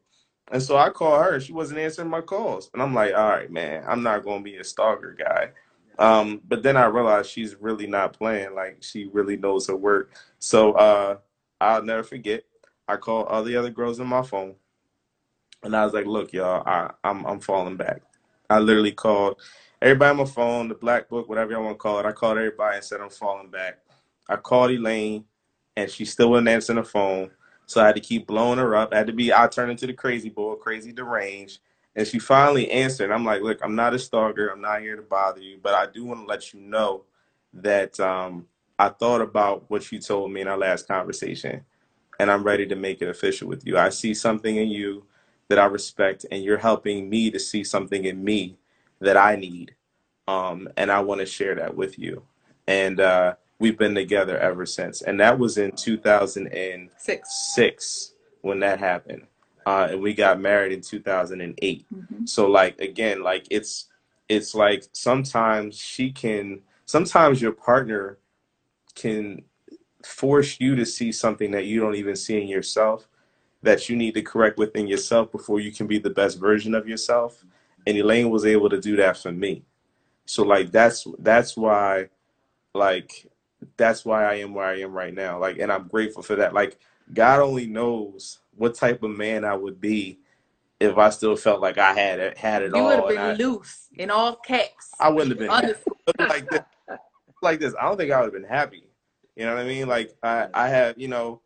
And 0.53 0.61
so 0.63 0.77
I 0.77 0.91
call 0.91 1.21
her, 1.23 1.39
she 1.41 1.53
wasn't 1.53 1.79
answering 1.79 2.09
my 2.09 2.21
calls. 2.21 2.71
And 2.75 2.83
I'm 2.83 2.93
like, 2.93 3.15
all 3.15 3.29
right, 3.29 3.51
man, 3.51 3.85
I'm 3.87 4.03
not 4.03 4.25
gonna 4.25 4.43
be 4.43 4.57
a 4.57 4.65
stalker 4.65 5.15
guy. 5.19 5.51
Um, 5.99 6.41
but 6.49 6.63
then 6.63 6.77
I 6.77 6.87
realized 6.87 7.31
she's 7.31 7.55
really 7.57 7.87
not 7.87 8.13
playing, 8.15 8.55
like 8.55 8.79
she 8.81 9.07
really 9.13 9.37
knows 9.37 9.69
her 9.69 9.77
work. 9.77 10.13
So 10.39 10.73
uh 10.73 11.17
I'll 11.61 11.83
never 11.85 12.03
forget. 12.03 12.43
I 12.89 12.97
called 12.97 13.29
all 13.29 13.45
the 13.45 13.57
other 13.57 13.71
girls 13.71 14.01
on 14.01 14.09
my 14.09 14.23
phone 14.23 14.57
and 15.63 15.77
I 15.77 15.85
was 15.85 15.93
like, 15.95 16.07
look, 16.07 16.33
y'all, 16.33 16.63
I, 16.67 16.91
I'm 17.05 17.25
I'm 17.27 17.41
falling 17.41 17.77
back. 17.77 18.03
I 18.49 18.59
literally 18.59 18.93
called 18.93 19.41
everybody 19.83 20.11
on 20.11 20.17
my 20.17 20.25
phone, 20.25 20.69
the 20.69 20.75
black 20.75 21.09
book, 21.09 21.29
whatever 21.29 21.53
y'all 21.53 21.63
want 21.65 21.75
to 21.77 21.83
call 21.83 21.99
it. 22.01 22.07
I 22.07 22.13
called 22.13 22.39
everybody 22.39 22.77
and 22.77 22.85
said 22.85 23.01
I'm 23.01 23.11
falling 23.11 23.51
back. 23.51 23.79
I 24.29 24.37
called 24.37 24.71
Elaine 24.71 25.25
and 25.77 25.91
she 25.91 26.05
still 26.05 26.31
wasn't 26.31 26.49
answering 26.49 26.79
the 26.79 26.85
phone. 26.85 27.31
So 27.67 27.81
I 27.81 27.87
had 27.87 27.95
to 27.95 28.01
keep 28.01 28.27
blowing 28.27 28.59
her 28.59 28.75
up. 28.75 28.93
I 28.93 28.99
had 28.99 29.07
to 29.07 29.13
be 29.13 29.33
I 29.33 29.47
turned 29.47 29.71
into 29.71 29.87
the 29.87 29.93
crazy 29.93 30.31
boy, 30.31 30.55
crazy 30.55 30.93
deranged. 30.93 31.61
And 31.95 32.07
she 32.07 32.19
finally 32.19 32.71
answered. 32.71 33.11
I'm 33.11 33.25
like, 33.25 33.43
look, 33.43 33.59
I'm 33.63 33.75
not 33.75 33.95
a 33.95 33.99
stalker. 33.99 34.49
I'm 34.49 34.61
not 34.61 34.81
here 34.81 34.97
to 34.97 35.03
bother 35.03 35.41
you, 35.41 35.59
but 35.63 35.75
I 35.75 35.87
do 35.87 36.05
want 36.05 36.21
to 36.21 36.27
let 36.27 36.55
you 36.55 36.61
know 36.61 37.05
that 37.53 37.99
um, 38.01 38.47
I 38.79 38.89
thought 38.89 39.21
about 39.21 39.65
what 39.69 39.91
you 39.93 39.99
told 39.99 40.33
me 40.33 40.41
in 40.41 40.49
our 40.49 40.57
last 40.57 40.89
conversation, 40.89 41.65
and 42.21 42.31
I'm 42.31 42.45
ready 42.45 42.67
to 42.67 42.77
make 42.77 43.01
it 43.01 43.09
official 43.09 43.49
with 43.49 43.67
you. 43.67 43.79
I 43.79 43.89
see 43.89 44.13
something 44.13 44.57
in 44.57 44.69
you 44.69 45.07
that 45.49 45.59
I 45.59 45.65
respect, 45.65 46.27
and 46.31 46.45
you're 46.45 46.59
helping 46.59 47.09
me 47.09 47.31
to 47.31 47.39
see 47.39 47.65
something 47.65 48.05
in 48.05 48.23
me 48.23 48.59
that 49.01 49.17
I 49.17 49.37
need, 49.37 49.75
um, 50.29 50.69
and 50.77 50.93
I 50.93 51.01
want 51.01 51.21
to 51.21 51.27
share 51.27 51.55
that 51.55 51.75
with 51.75 51.99
you. 51.99 52.23
And 52.67 53.01
uh, 53.01 53.37
we've 53.59 53.79
been 53.79 53.95
together 53.95 54.39
ever 54.39 54.67
since, 54.67 55.01
and 55.01 55.19
that 55.19 55.39
was 55.39 55.57
in 55.57 55.73
2006 55.73 57.29
Six. 57.55 58.13
when 58.43 58.61
that 58.61 58.79
happened, 58.79 59.27
uh, 59.65 59.89
and 59.93 60.03
we 60.03 60.13
got 60.13 60.39
married 60.39 60.73
in 60.73 60.83
2008. 60.83 61.87
Mhm. 61.91 62.29
So 62.29 62.49
like 62.49 62.79
again, 62.83 63.23
like 63.23 63.47
it's 63.51 63.87
it's 64.29 64.55
like 64.55 64.85
sometimes 64.93 65.79
she 65.79 66.13
can 66.13 66.61
sometimes 66.85 67.41
your 67.41 67.53
partner 67.53 68.19
can 68.95 69.43
force 70.05 70.59
you 70.61 70.75
to 70.77 70.87
see 70.87 71.13
something 71.13 71.51
that 71.51 71.67
you 71.67 71.81
don't 71.81 71.95
even 71.95 72.17
see 72.17 72.41
in 72.41 72.49
yourself 72.49 73.09
that 73.63 73.89
you 73.89 73.97
need 73.97 74.15
to 74.15 74.23
correct 74.23 74.59
within 74.59 74.87
yourself 74.87 75.31
before 75.31 75.61
you 75.61 75.73
can 75.73 75.87
be 75.87 75.99
the 75.99 76.11
best 76.11 76.39
version 76.39 76.75
of 76.75 76.89
yourself. 76.89 77.45
And 77.87 77.97
Elaine 77.97 78.31
was 78.31 78.47
able 78.47 78.71
to 78.71 78.81
do 78.81 78.97
that 78.97 79.17
for 79.17 79.33
me. 79.33 79.65
So 80.27 80.45
like 80.45 80.71
that's 80.71 81.07
that's 81.19 81.57
why 81.57 82.09
like 82.75 83.27
that's 83.77 84.05
why 84.05 84.25
I 84.25 84.35
am 84.37 84.55
where 84.55 84.67
I 84.67 84.81
am 84.81 84.93
right 84.93 85.13
now. 85.13 85.39
Like 85.39 85.59
and 85.59 85.73
I'm 85.73 85.89
grateful 85.89 86.23
for 86.23 86.37
that. 86.37 86.55
Like 86.55 86.79
God 87.13 87.41
only 87.41 87.67
knows 87.67 88.39
what 88.57 88.75
type 88.75 89.03
of 89.03 89.11
man 89.11 89.45
I 89.45 89.55
would 89.57 89.81
be 89.81 90.21
if 90.79 90.97
I 90.97 91.11
still 91.11 91.37
felt 91.37 91.61
like 91.61 91.79
I 91.79 91.93
had 91.93 92.21
it 92.21 92.39
had 92.39 92.63
it 92.63 92.73
all. 92.73 92.81
You 92.81 92.87
would 92.87 92.99
have 92.99 93.09
been 93.09 93.19
I, 93.19 93.33
loose 93.35 93.89
in 93.95 94.11
all 94.11 94.37
caps. 94.37 94.93
I 94.99 95.09
wouldn't 95.11 95.31
have 95.31 95.39
been 95.39 96.29
like 96.29 96.49
this. 96.49 96.63
Like 97.43 97.59
this, 97.59 97.75
I 97.81 97.85
don't 97.85 97.97
think 97.97 98.13
I 98.13 98.19
would 98.21 98.35
have 98.35 98.43
been 98.43 98.51
happy. 98.51 98.85
You 99.37 99.47
know 99.47 99.55
what 99.55 99.65
I 99.65 99.69
mean? 99.69 99.89
Like 99.89 100.17
I, 100.23 100.49
I 100.55 100.69
have, 100.69 100.99
you 100.99 101.09
know, 101.09 101.41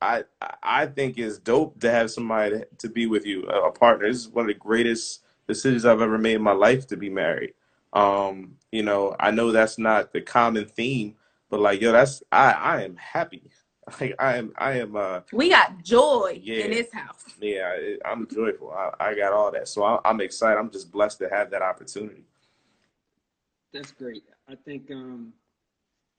I, 0.00 0.24
I 0.62 0.86
think 0.86 1.18
it's 1.18 1.38
dope 1.38 1.80
to 1.80 1.90
have 1.90 2.10
somebody 2.10 2.62
to 2.78 2.88
be 2.88 3.06
with 3.06 3.24
you, 3.26 3.44
a, 3.48 3.68
a 3.68 3.72
partner. 3.72 4.08
This 4.08 4.18
is 4.18 4.28
one 4.28 4.44
of 4.44 4.48
the 4.48 4.54
greatest 4.54 5.22
decisions 5.48 5.84
I've 5.84 6.00
ever 6.00 6.18
made 6.18 6.34
in 6.36 6.42
my 6.42 6.52
life 6.52 6.86
to 6.88 6.96
be 6.96 7.08
married. 7.10 7.54
Um, 7.92 8.56
you 8.72 8.82
know, 8.82 9.16
I 9.20 9.30
know 9.30 9.52
that's 9.52 9.78
not 9.78 10.12
the 10.12 10.20
common 10.20 10.66
theme, 10.66 11.14
but 11.50 11.60
like, 11.60 11.80
yo, 11.80 11.92
that's 11.92 12.22
I, 12.32 12.52
I 12.52 12.82
am 12.82 12.96
happy. 12.96 13.50
Like 14.00 14.16
I 14.18 14.36
am, 14.36 14.52
I 14.58 14.72
am. 14.80 14.96
uh 14.96 15.20
we 15.32 15.48
got 15.48 15.80
joy 15.84 16.40
Yeah. 16.42 16.64
in 16.64 16.72
this 16.72 16.92
house. 16.92 17.24
Yeah, 17.40 17.70
it- 17.74 18.02
I'm 18.04 18.26
joyful. 18.26 18.72
I, 18.72 18.90
I 18.98 19.14
got 19.14 19.32
all 19.32 19.52
that, 19.52 19.68
so 19.68 19.84
I, 19.84 20.00
I'm 20.04 20.20
excited. 20.20 20.58
I'm 20.58 20.70
just 20.70 20.90
blessed 20.90 21.20
to 21.20 21.28
have 21.30 21.52
that 21.52 21.62
opportunity. 21.62 22.24
That's 23.72 23.92
great. 23.92 24.24
I 24.48 24.56
think 24.56 24.90
um, 24.90 25.32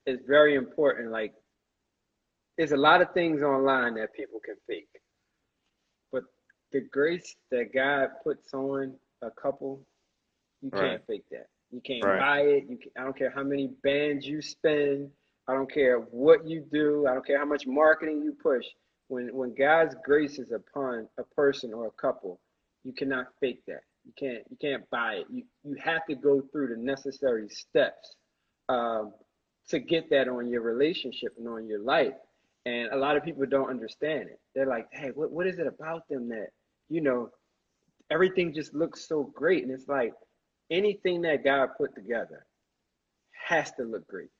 it's 0.08 0.26
very 0.26 0.56
important. 0.56 1.12
Like, 1.12 1.34
there's 2.58 2.72
a 2.72 2.78
lot 2.78 3.02
of 3.02 3.12
things 3.14 3.42
online 3.42 3.94
that 3.96 4.14
people 4.14 4.40
can 4.44 4.56
fake, 4.68 4.88
but 6.12 6.24
the 6.72 6.82
grace 6.92 7.36
that 7.50 7.74
God 7.74 8.10
puts 8.24 8.54
on 8.54 8.94
a 9.22 9.30
couple 9.32 9.80
You 10.62 10.72
can't 10.72 11.00
Right. 11.00 11.06
fake 11.06 11.24
that. 11.32 11.48
You 11.72 11.82
can't 11.82 12.04
Right. 12.04 12.18
buy 12.18 12.40
it. 12.42 12.64
You 12.68 12.78
can, 12.78 12.92
I 12.98 13.04
don't 13.04 13.18
care 13.18 13.30
how 13.30 13.44
many 13.44 13.68
bands 13.84 14.26
you 14.26 14.42
spend. 14.42 15.10
I 15.48 15.54
don't 15.54 15.72
care 15.72 16.00
what 16.00 16.46
you 16.46 16.66
do. 16.72 17.06
I 17.08 17.14
don't 17.14 17.26
care 17.26 17.38
how 17.38 17.46
much 17.46 17.66
marketing 17.66 18.22
you 18.24 18.34
push. 18.42 18.66
When 19.08 19.34
when 19.34 19.54
God's 19.54 19.96
grace 20.04 20.38
is 20.40 20.52
upon 20.52 21.08
a 21.18 21.24
person 21.36 21.74
or 21.74 21.88
a 21.88 21.92
couple, 21.92 22.40
you 22.84 22.94
cannot 22.94 23.28
fake 23.40 23.62
that. 23.68 23.82
You 24.06 24.12
can't 24.18 24.44
you 24.50 24.58
can't 24.60 24.90
buy 24.90 25.14
it. 25.16 25.26
You 25.30 25.44
you 25.64 25.76
have 25.84 26.06
to 26.08 26.16
go 26.16 26.42
through 26.52 26.68
the 26.76 26.82
necessary 26.82 27.48
steps 27.50 28.16
um, 28.70 29.14
to 29.68 29.78
get 29.78 30.10
that 30.10 30.28
on 30.28 30.48
your 30.48 30.62
relationship 30.62 31.34
and 31.38 31.46
on 31.48 31.66
your 31.66 31.80
life. 31.80 32.14
And 32.66 32.90
a 32.92 32.96
lot 32.96 33.16
of 33.16 33.24
people 33.24 33.44
don't 33.46 33.70
understand 33.70 34.28
it. 34.28 34.40
They're 34.54 34.66
like, 34.66 34.88
hey, 34.92 35.10
what, 35.14 35.30
what 35.30 35.46
is 35.46 35.58
it 35.58 35.66
about 35.66 36.08
them 36.08 36.28
that, 36.30 36.48
you 36.88 37.00
know, 37.00 37.30
everything 38.10 38.52
just 38.52 38.74
looks 38.74 39.06
so 39.06 39.30
great? 39.34 39.62
And 39.62 39.72
it's 39.72 39.88
like 39.88 40.12
anything 40.70 41.22
that 41.22 41.44
God 41.44 41.70
put 41.78 41.94
together 41.94 42.46
has 43.46 43.72
to 43.72 43.84
look 43.84 44.06
great 44.08 44.30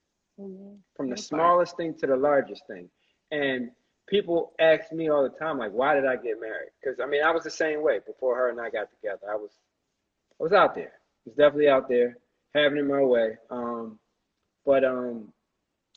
from 0.96 1.10
the 1.10 1.16
smallest 1.16 1.76
thing 1.76 1.94
to 1.94 2.06
the 2.06 2.16
largest 2.16 2.62
thing. 2.68 2.88
And 3.30 3.70
people 4.08 4.52
ask 4.60 4.92
me 4.92 5.08
all 5.08 5.22
the 5.22 5.36
time, 5.36 5.58
like, 5.58 5.72
why 5.72 5.94
did 5.94 6.06
I 6.06 6.16
get 6.16 6.40
married? 6.40 6.70
Because 6.80 7.00
I 7.00 7.06
mean, 7.06 7.22
I 7.22 7.30
was 7.30 7.44
the 7.44 7.50
same 7.50 7.82
way 7.82 8.00
before 8.06 8.36
her 8.36 8.50
and 8.50 8.60
I 8.60 8.70
got 8.70 8.88
together. 8.90 9.30
I 9.30 9.36
was, 9.36 9.50
I 10.40 10.42
was 10.42 10.52
out 10.52 10.74
there. 10.74 10.92
I 10.92 11.22
was 11.26 11.34
definitely 11.34 11.68
out 11.68 11.88
there, 11.88 12.18
having 12.54 12.78
it 12.78 12.86
my 12.86 13.02
way. 13.02 13.36
Um, 13.50 13.98
but 14.68 14.84
um, 14.84 15.32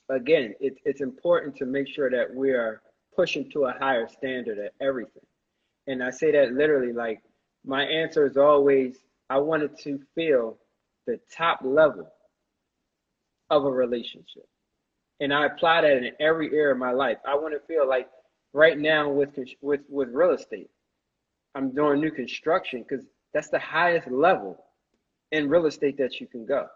again, 0.07 0.55
it, 0.61 0.77
it's 0.85 1.01
important 1.01 1.57
to 1.57 1.65
make 1.65 1.89
sure 1.89 2.09
that 2.09 2.33
we 2.33 2.51
are 2.51 2.81
pushing 3.13 3.51
to 3.51 3.65
a 3.65 3.73
higher 3.77 4.07
standard 4.07 4.57
at 4.59 4.71
everything. 4.79 5.25
And 5.87 6.01
I 6.01 6.09
say 6.09 6.31
that 6.31 6.53
literally, 6.53 6.93
like 6.93 7.21
my 7.65 7.83
answer 7.83 8.25
is 8.25 8.37
always, 8.37 8.99
I 9.29 9.39
wanted 9.39 9.77
to 9.79 9.99
feel 10.15 10.57
the 11.05 11.19
top 11.29 11.59
level 11.65 12.07
of 13.49 13.65
a 13.65 13.69
relationship. 13.69 14.47
And 15.19 15.33
I 15.33 15.47
apply 15.47 15.81
that 15.81 15.97
in 15.97 16.11
every 16.21 16.47
area 16.55 16.71
of 16.71 16.77
my 16.77 16.93
life. 16.93 17.17
I 17.27 17.35
want 17.35 17.53
to 17.53 17.67
feel 17.67 17.85
like 17.85 18.07
right 18.53 18.79
now 18.79 19.09
with 19.09 19.37
with 19.61 19.81
with 19.89 20.07
real 20.13 20.31
estate, 20.31 20.69
I'm 21.55 21.75
doing 21.75 21.99
new 21.99 22.11
construction 22.11 22.85
because 22.87 23.05
that's 23.33 23.49
the 23.49 23.59
highest 23.59 24.09
level 24.09 24.63
in 25.33 25.49
real 25.49 25.65
estate 25.65 25.97
that 25.97 26.21
you 26.21 26.27
can 26.27 26.45
go. 26.45 26.67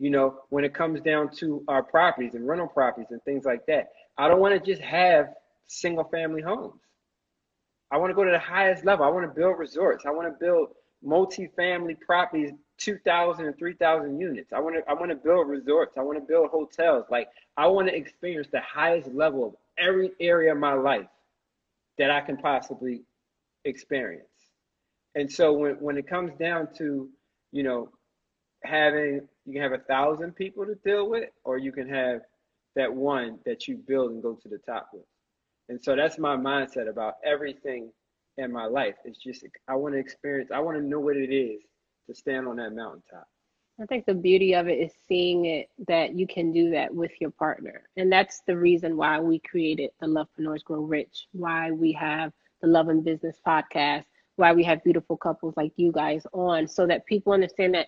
You 0.00 0.08
know, 0.08 0.40
when 0.48 0.64
it 0.64 0.74
comes 0.74 1.02
down 1.02 1.28
to 1.36 1.62
our 1.68 1.82
properties 1.82 2.34
and 2.34 2.48
rental 2.48 2.66
properties 2.66 3.10
and 3.10 3.22
things 3.22 3.44
like 3.44 3.66
that, 3.66 3.90
I 4.16 4.28
don't 4.28 4.40
want 4.40 4.54
to 4.54 4.70
just 4.72 4.82
have 4.82 5.28
single 5.66 6.04
family 6.04 6.40
homes. 6.40 6.80
I 7.90 7.98
want 7.98 8.10
to 8.10 8.14
go 8.14 8.24
to 8.24 8.30
the 8.30 8.38
highest 8.38 8.84
level. 8.86 9.04
I 9.04 9.10
want 9.10 9.26
to 9.26 9.40
build 9.40 9.58
resorts. 9.58 10.06
I 10.06 10.10
want 10.10 10.26
to 10.26 10.44
build 10.44 10.70
multi-family 11.02 11.96
properties, 11.96 12.52
2,000 12.78 13.44
and 13.44 13.58
3,000 13.58 14.18
units. 14.18 14.54
I 14.54 14.60
want 14.60 14.76
to 14.76 14.90
I 14.90 14.94
want 14.94 15.10
to 15.10 15.16
build 15.16 15.48
resorts. 15.48 15.98
I 15.98 16.02
want 16.02 16.18
to 16.18 16.24
build 16.24 16.48
hotels. 16.50 17.04
Like 17.10 17.28
I 17.58 17.66
want 17.66 17.88
to 17.88 17.94
experience 17.94 18.48
the 18.50 18.60
highest 18.60 19.12
level 19.12 19.46
of 19.46 19.54
every 19.78 20.12
area 20.18 20.52
of 20.52 20.58
my 20.58 20.72
life 20.72 21.08
that 21.98 22.10
I 22.10 22.22
can 22.22 22.38
possibly 22.38 23.02
experience. 23.66 24.24
And 25.14 25.30
so 25.30 25.52
when 25.52 25.74
when 25.74 25.98
it 25.98 26.08
comes 26.08 26.32
down 26.38 26.68
to, 26.78 27.10
you 27.52 27.62
know, 27.62 27.90
having 28.62 29.28
you 29.46 29.52
can 29.52 29.62
have 29.62 29.72
a 29.72 29.84
thousand 29.84 30.36
people 30.36 30.66
to 30.66 30.74
deal 30.84 31.08
with, 31.08 31.30
or 31.44 31.58
you 31.58 31.72
can 31.72 31.88
have 31.88 32.20
that 32.76 32.92
one 32.92 33.38
that 33.46 33.66
you 33.66 33.76
build 33.76 34.12
and 34.12 34.22
go 34.22 34.34
to 34.34 34.48
the 34.48 34.58
top 34.58 34.90
with. 34.92 35.04
And 35.68 35.82
so 35.82 35.96
that's 35.96 36.18
my 36.18 36.36
mindset 36.36 36.88
about 36.88 37.14
everything 37.24 37.90
in 38.36 38.52
my 38.52 38.66
life. 38.66 38.94
It's 39.04 39.22
just 39.22 39.44
I 39.68 39.76
want 39.76 39.94
to 39.94 39.98
experience, 39.98 40.50
I 40.52 40.60
want 40.60 40.76
to 40.78 40.82
know 40.82 41.00
what 41.00 41.16
it 41.16 41.32
is 41.32 41.62
to 42.08 42.14
stand 42.14 42.46
on 42.46 42.56
that 42.56 42.74
mountaintop. 42.74 43.28
I 43.80 43.86
think 43.86 44.04
the 44.04 44.14
beauty 44.14 44.54
of 44.54 44.68
it 44.68 44.78
is 44.78 44.92
seeing 45.08 45.46
it 45.46 45.70
that 45.88 46.14
you 46.14 46.26
can 46.26 46.52
do 46.52 46.70
that 46.70 46.94
with 46.94 47.12
your 47.18 47.30
partner. 47.30 47.88
And 47.96 48.12
that's 48.12 48.42
the 48.46 48.56
reason 48.56 48.96
why 48.96 49.18
we 49.20 49.38
created 49.38 49.90
the 50.00 50.06
Lovepreneurs 50.06 50.62
Grow 50.62 50.82
Rich, 50.82 51.28
why 51.32 51.70
we 51.70 51.92
have 51.92 52.32
the 52.60 52.68
Love 52.68 52.88
and 52.88 53.02
Business 53.02 53.40
podcast, 53.46 54.04
why 54.36 54.52
we 54.52 54.64
have 54.64 54.84
beautiful 54.84 55.16
couples 55.16 55.54
like 55.56 55.72
you 55.76 55.92
guys 55.92 56.26
on, 56.34 56.68
so 56.68 56.86
that 56.86 57.06
people 57.06 57.32
understand 57.32 57.74
that 57.74 57.86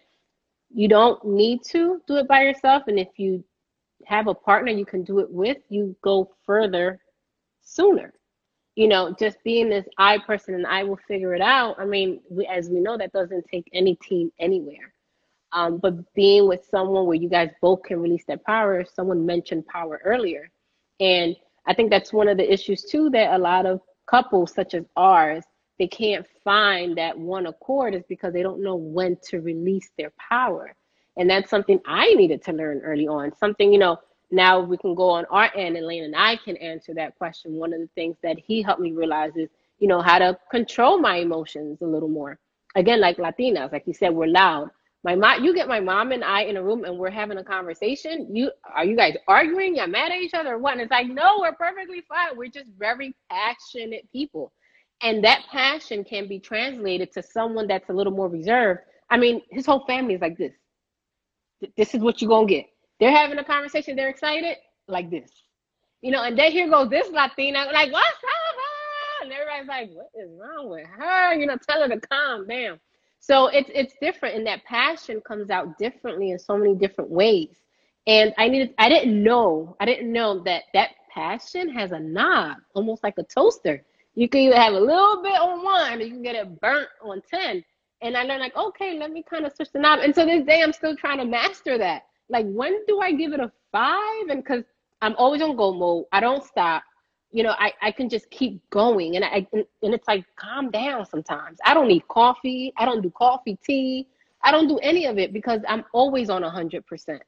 you 0.75 0.89
don't 0.89 1.25
need 1.25 1.63
to 1.71 2.01
do 2.07 2.17
it 2.17 2.29
by 2.29 2.43
yourself. 2.43 2.85
And 2.87 2.99
if 2.99 3.09
you 3.17 3.45
have 4.07 4.27
a 4.27 4.35
partner 4.35 4.73
you 4.73 4.85
can 4.85 5.05
do 5.05 5.21
it 5.21 5.31
with, 5.31 5.59
you 5.69 5.97
go 6.03 6.35
further 6.45 7.01
sooner. 7.63 8.13
You 8.75 8.89
know, 8.89 9.15
just 9.19 9.37
being 9.45 9.69
this 9.69 9.87
I 9.99 10.19
person 10.19 10.55
and 10.55 10.67
I 10.67 10.83
will 10.83 10.99
figure 11.07 11.35
it 11.35 11.43
out. 11.43 11.77
I 11.79 11.85
mean, 11.85 12.21
we, 12.31 12.47
as 12.47 12.71
we 12.71 12.81
know, 12.81 12.97
that 12.97 13.13
doesn't 13.13 13.45
take 13.51 13.69
any 13.75 13.97
team 13.97 14.33
anywhere. 14.39 14.95
Um, 15.53 15.77
but 15.77 16.15
being 16.15 16.49
with 16.49 16.65
someone 16.71 17.05
where 17.07 17.17
you 17.17 17.29
guys 17.29 17.51
both 17.61 17.83
can 17.83 18.01
release 18.01 18.25
that 18.29 18.45
power, 18.45 18.85
someone 18.85 19.27
mentioned 19.27 19.67
power 19.67 20.01
earlier. 20.05 20.51
And 21.01 21.37
I 21.67 21.75
think 21.75 21.91
that's 21.91 22.13
one 22.13 22.29
of 22.29 22.39
the 22.39 22.51
issues 22.51 22.85
too 22.85 23.11
that 23.11 23.35
a 23.35 23.39
lot 23.39 23.67
of 23.67 23.81
couples 24.07 24.55
such 24.55 24.73
as 24.75 24.85
ours, 24.97 25.45
they 25.79 25.89
can't 25.89 26.27
find 26.45 26.97
that 26.97 27.19
one 27.19 27.47
accord 27.47 27.95
is 27.95 28.05
because 28.09 28.33
they 28.33 28.43
don't 28.43 28.63
know 28.63 28.77
when 28.77 29.17
to 29.31 29.41
release 29.41 29.91
their 29.97 30.13
power. 30.19 30.75
And 31.17 31.29
that's 31.29 31.51
something 31.51 31.81
I 31.87 32.15
needed 32.15 32.43
to 32.45 32.53
learn 32.53 32.81
early 32.81 33.07
on. 33.07 33.37
Something, 33.37 33.73
you 33.73 33.79
know, 33.79 33.99
now 34.31 34.61
we 34.61 34.79
can 34.79 34.95
go 34.95 35.11
on 35.11 35.27
our 35.27 35.51
end 35.55 35.77
and 35.77 35.87
Lane 35.87 36.05
and 36.05 36.17
I 36.17 36.37
can 36.37 36.57
answer 36.57 36.95
that 36.95 37.17
question. 37.19 37.55
One 37.55 37.73
of 37.73 37.81
the 37.81 37.89
things 37.95 38.17
that 38.23 38.39
he 38.39 38.63
helped 38.63 38.81
me 38.81 38.93
realize 38.93 39.33
is, 39.37 39.51
you 39.79 39.89
know, 39.89 40.01
how 40.01 40.19
to 40.19 40.39
control 40.51 40.99
my 40.99 41.17
emotions 41.17 41.83
a 41.83 41.87
little 41.87 42.09
more. 42.09 42.39
Again, 42.75 43.01
like 43.01 43.19
Latinas, 43.19 43.73
like 43.73 43.87
you 43.87 43.93
said, 43.93 44.15
we're 44.15 44.27
loud. 44.27 44.71
My 45.05 45.17
mom, 45.17 45.45
you 45.45 45.53
get 45.53 45.69
my 45.69 45.81
mom 45.81 46.13
and 46.13 46.23
I 46.23 46.43
in 46.43 46.57
a 46.57 46.63
room 46.63 46.85
and 46.85 46.97
we're 46.97 47.11
having 47.11 47.39
a 47.39 47.45
conversation. 47.45 48.35
You 48.35 48.53
are 48.73 48.85
you 48.85 48.97
guys 48.97 49.17
arguing? 49.27 49.77
You're 49.77 49.89
mad 49.89 50.13
at 50.13 50.19
each 50.19 50.33
other 50.33 50.55
or 50.55 50.59
what? 50.59 50.75
And 50.75 50.81
it's 50.81 50.93
like, 50.93 51.09
no, 51.09 51.39
we're 51.41 51.53
perfectly 51.55 52.03
fine. 52.09 52.37
We're 52.37 52.49
just 52.49 52.69
very 52.79 53.15
passionate 53.29 54.11
people. 54.13 54.53
And 55.03 55.25
that 55.25 55.43
passion 55.51 56.05
can 56.05 56.29
be 56.29 56.39
translated 56.39 57.13
to 57.13 57.23
someone 57.23 57.67
that's 57.67 57.91
a 57.91 57.93
little 57.93 58.13
more 58.13 58.29
reserved. 58.29 58.81
I 59.11 59.17
mean, 59.17 59.43
his 59.51 59.67
whole 59.67 59.85
family 59.87 60.15
is 60.15 60.21
like 60.21 60.39
this. 60.39 60.53
This 61.77 61.95
is 61.95 62.01
what 62.01 62.23
you're 62.23 62.29
gonna 62.29 62.47
get. 62.47 62.67
They're 63.01 63.11
having 63.11 63.39
a 63.39 63.45
conversation, 63.45 63.97
they're 63.97 64.09
excited, 64.09 64.57
like 64.87 65.11
this. 65.11 65.31
You 66.03 66.13
know, 66.13 66.23
and 66.23 66.39
then 66.39 66.53
here 66.53 66.69
goes 66.69 66.89
this 66.89 67.09
Latina, 67.11 67.67
like, 67.73 67.93
what's 67.93 68.07
up? 68.09 68.57
Ah? 68.57 69.25
And 69.25 69.33
everybody's 69.33 69.69
like, 69.69 69.91
what 69.93 70.11
is 70.15 70.31
wrong 70.41 70.71
with 70.71 70.87
her? 70.87 71.35
You 71.35 71.47
know, 71.47 71.57
tell 71.69 71.81
her 71.81 71.89
to 71.89 72.01
calm 72.01 72.47
down. 72.47 72.81
So 73.21 73.47
it's 73.47 73.71
it's 73.73 73.95
different, 74.01 74.37
and 74.37 74.47
that 74.49 74.65
passion 74.65 75.21
comes 75.21 75.49
out 75.51 75.79
differently 75.79 76.33
in 76.33 76.39
so 76.41 76.57
many 76.57 76.75
different 76.75 77.11
ways. 77.11 77.57
And 78.09 78.35
I 78.37 78.49
needed, 78.49 78.75
I 78.79 78.89
didn't 78.89 79.23
know, 79.23 79.77
I 79.79 79.85
didn't 79.85 80.13
know 80.13 80.43
that 80.43 80.65
that 80.75 80.91
passion 81.15 81.69
has 81.69 81.93
a 81.93 82.01
knob, 82.01 82.57
almost 82.75 83.05
like 83.05 83.15
a 83.19 83.23
toaster. 83.23 83.85
You 84.15 84.29
can 84.29 84.43
either 84.43 84.57
have 84.57 84.75
a 84.75 84.81
little 84.81 85.23
bit 85.23 85.41
on 85.41 85.65
one, 85.65 85.99
or 85.99 86.03
you 86.03 86.11
can 86.11 86.23
get 86.23 86.37
it 86.37 86.61
burnt 86.61 86.89
on 87.03 87.23
ten. 87.29 87.65
And 88.03 88.17
I 88.17 88.25
learned 88.25 88.41
like, 88.41 88.57
okay, 88.57 88.99
let 88.99 89.13
me 89.13 89.23
kind 89.23 89.47
of 89.47 89.55
switch 89.55 89.73
the 89.73 89.79
knob. 89.79 90.01
And 90.01 90.15
so 90.15 90.27
this 90.27 90.45
day, 90.45 90.63
I'm 90.63 90.73
still 90.73 90.97
trying 90.97 91.19
to 91.19 91.25
master 91.25 91.79
that. 91.79 92.03
Like, 92.29 92.47
when 92.47 92.85
do 92.87 93.01
I 93.01 93.13
give 93.13 93.33
it 93.33 93.41
a 93.41 93.51
five? 93.71 94.29
And 94.29 94.43
because 94.43 94.65
I'm 95.03 95.15
always 95.19 95.43
on 95.43 95.57
go 95.57 95.73
mode, 95.73 96.07
I 96.13 96.21
don't 96.21 96.45
stop 96.45 96.83
you 97.33 97.43
know, 97.43 97.55
I, 97.59 97.73
I 97.83 97.91
can 97.91 98.09
just 98.09 98.31
keep 98.31 98.61
going. 98.71 99.17
And 99.17 99.25
I 99.25 99.47
and 99.53 99.65
it's 99.83 100.07
like 100.07 100.25
calm 100.37 100.71
down 100.71 101.07
sometimes. 101.07 101.59
I 101.65 101.75
don't 101.75 101.89
need 101.89 102.07
coffee. 102.09 102.73
I 102.77 102.85
don't 102.85 103.03
do 103.03 103.11
coffee, 103.11 103.59
tea. 103.65 104.07
I 104.43 104.51
don't 104.53 104.69
do 104.69 104.79
any 104.79 105.07
of 105.07 105.19
it 105.19 105.33
because 105.33 105.61
I'm 105.69 105.85
always 105.93 106.31
on 106.31 106.43
hundred 106.43 106.87
percent. 106.87 107.23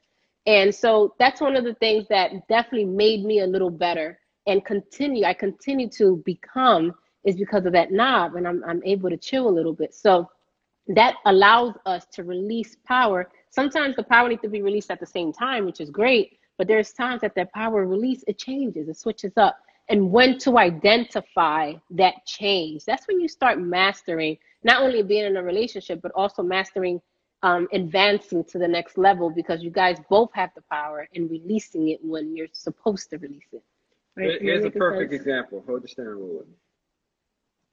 And 0.47 0.75
so 0.75 1.15
that's 1.19 1.41
one 1.41 1.57
of 1.57 1.65
the 1.65 1.75
things 1.75 2.07
that 2.11 2.47
definitely 2.49 2.85
made 2.85 3.25
me 3.25 3.41
a 3.41 3.47
little 3.47 3.71
better 3.71 4.19
and 4.47 4.65
continue. 4.65 5.25
I 5.25 5.35
continue 5.35 5.89
to 5.91 6.23
become 6.25 6.95
is 7.25 7.37
because 7.37 7.65
of 7.65 7.73
that 7.73 7.91
knob 7.91 8.37
and 8.37 8.47
I'm 8.47 8.63
I'm 8.65 8.83
able 8.85 9.11
to 9.11 9.17
chill 9.17 9.49
a 9.49 9.51
little 9.51 9.73
bit. 9.73 9.95
So 9.95 10.31
that 10.89 11.17
allows 11.25 11.75
us 11.87 12.07
to 12.13 12.25
release 12.25 12.77
power. 12.87 13.31
Sometimes 13.51 13.97
the 13.97 14.03
power 14.03 14.29
needs 14.29 14.43
to 14.43 14.49
be 14.49 14.63
released 14.63 14.91
at 14.91 15.01
the 15.01 15.07
same 15.07 15.33
time, 15.33 15.65
which 15.65 15.81
is 15.81 15.91
great. 15.91 16.39
But 16.59 16.69
there's 16.69 16.93
times 16.93 17.23
that 17.23 17.35
that 17.35 17.53
power 17.53 17.87
release, 17.87 18.23
it 18.27 18.39
changes, 18.39 18.89
it 18.89 18.97
switches 18.97 19.33
up 19.37 19.57
and 19.89 20.11
when 20.11 20.39
to 20.39 20.59
identify 20.59 21.75
that 21.91 22.15
change. 22.27 22.85
That's 22.85 23.07
when 23.07 23.21
you 23.21 23.29
start 23.29 23.61
mastering 23.61 24.39
not 24.63 24.83
only 24.83 25.03
being 25.03 25.27
in 25.27 25.37
a 25.37 25.43
relationship, 25.43 26.01
but 26.01 26.13
also 26.13 26.43
mastering 26.43 27.01
um, 27.43 27.69
advancing 27.73 28.45
to 28.45 28.59
the 28.59 28.67
next 28.67 28.97
level 28.97 29.29
because 29.29 29.63
you 29.63 29.71
guys 29.71 29.99
both 30.09 30.31
have 30.33 30.51
the 30.55 30.63
power 30.71 31.07
and 31.15 31.31
releasing 31.31 31.89
it 31.89 32.01
when 32.03 32.35
you're 32.35 32.49
supposed 32.53 33.11
to 33.11 33.19
release 33.19 33.49
it. 33.53 33.63
Right? 34.17 34.41
Here's 34.41 34.65
a 34.65 34.71
perfect 34.71 35.11
sense? 35.11 35.21
example. 35.21 35.65
Hold 35.67 35.83
the 35.83 35.89
steering 35.89 36.21
wheel. 36.21 36.45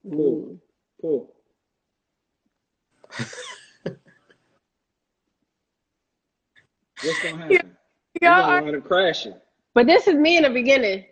Pull. 0.09 0.57
Pull. 0.99 1.33
What's 7.03 7.23
gonna 7.23 7.37
happen? 7.37 7.75
Yeah, 8.21 8.61
You're 8.61 8.71
gonna 8.71 8.81
crashing. 8.81 9.33
But 9.73 9.87
this 9.87 10.07
is 10.07 10.15
me 10.15 10.37
in 10.37 10.43
the 10.43 10.49
beginning. 10.49 11.05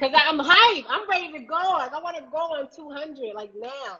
Cause 0.00 0.10
I'm 0.14 0.38
hype. 0.38 0.84
I'm 0.88 1.08
ready 1.08 1.32
to 1.32 1.38
go. 1.40 1.54
Like 1.54 1.92
I 1.92 2.00
want 2.00 2.16
to 2.16 2.24
go 2.30 2.38
on 2.38 2.68
200 2.74 3.34
like 3.34 3.52
now. 3.56 3.98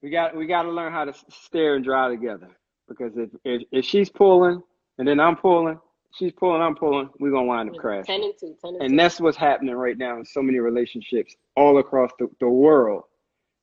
We 0.00 0.10
got 0.10 0.36
we 0.36 0.46
got 0.46 0.62
to 0.62 0.70
learn 0.70 0.92
how 0.92 1.04
to 1.04 1.12
stare 1.30 1.74
and 1.74 1.84
dry 1.84 2.08
together 2.08 2.48
because 2.88 3.12
if, 3.16 3.30
if 3.44 3.62
if 3.70 3.84
she's 3.84 4.08
pulling 4.08 4.62
and 4.98 5.06
then 5.06 5.20
I'm 5.20 5.36
pulling, 5.36 5.78
she's 6.18 6.32
pulling, 6.32 6.62
I'm 6.62 6.74
pulling, 6.74 7.10
we're 7.18 7.30
gonna 7.30 7.46
wind 7.46 7.70
up 7.70 7.76
crashing. 7.76 8.04
Ten 8.04 8.22
and 8.22 8.34
two, 8.38 8.56
ten 8.62 8.74
and, 8.74 8.82
And 8.82 8.90
two. 8.90 8.96
that's 8.96 9.20
what's 9.20 9.36
happening 9.36 9.74
right 9.74 9.96
now 9.96 10.18
in 10.18 10.24
so 10.24 10.42
many 10.42 10.58
relationships 10.58 11.34
all 11.56 11.78
across 11.78 12.10
the, 12.18 12.28
the 12.40 12.48
world. 12.48 13.04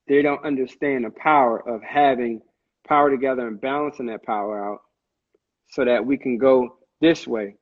They 0.07 0.21
don't 0.21 0.43
understand 0.43 1.05
the 1.05 1.11
power 1.11 1.67
of 1.67 1.81
having 1.83 2.41
power 2.87 3.09
together 3.09 3.47
and 3.47 3.61
balancing 3.61 4.07
that 4.07 4.23
power 4.23 4.71
out 4.71 4.79
so 5.69 5.85
that 5.85 6.03
we 6.03 6.17
can 6.17 6.37
go 6.37 6.77
this 7.01 7.27
way 7.27 7.55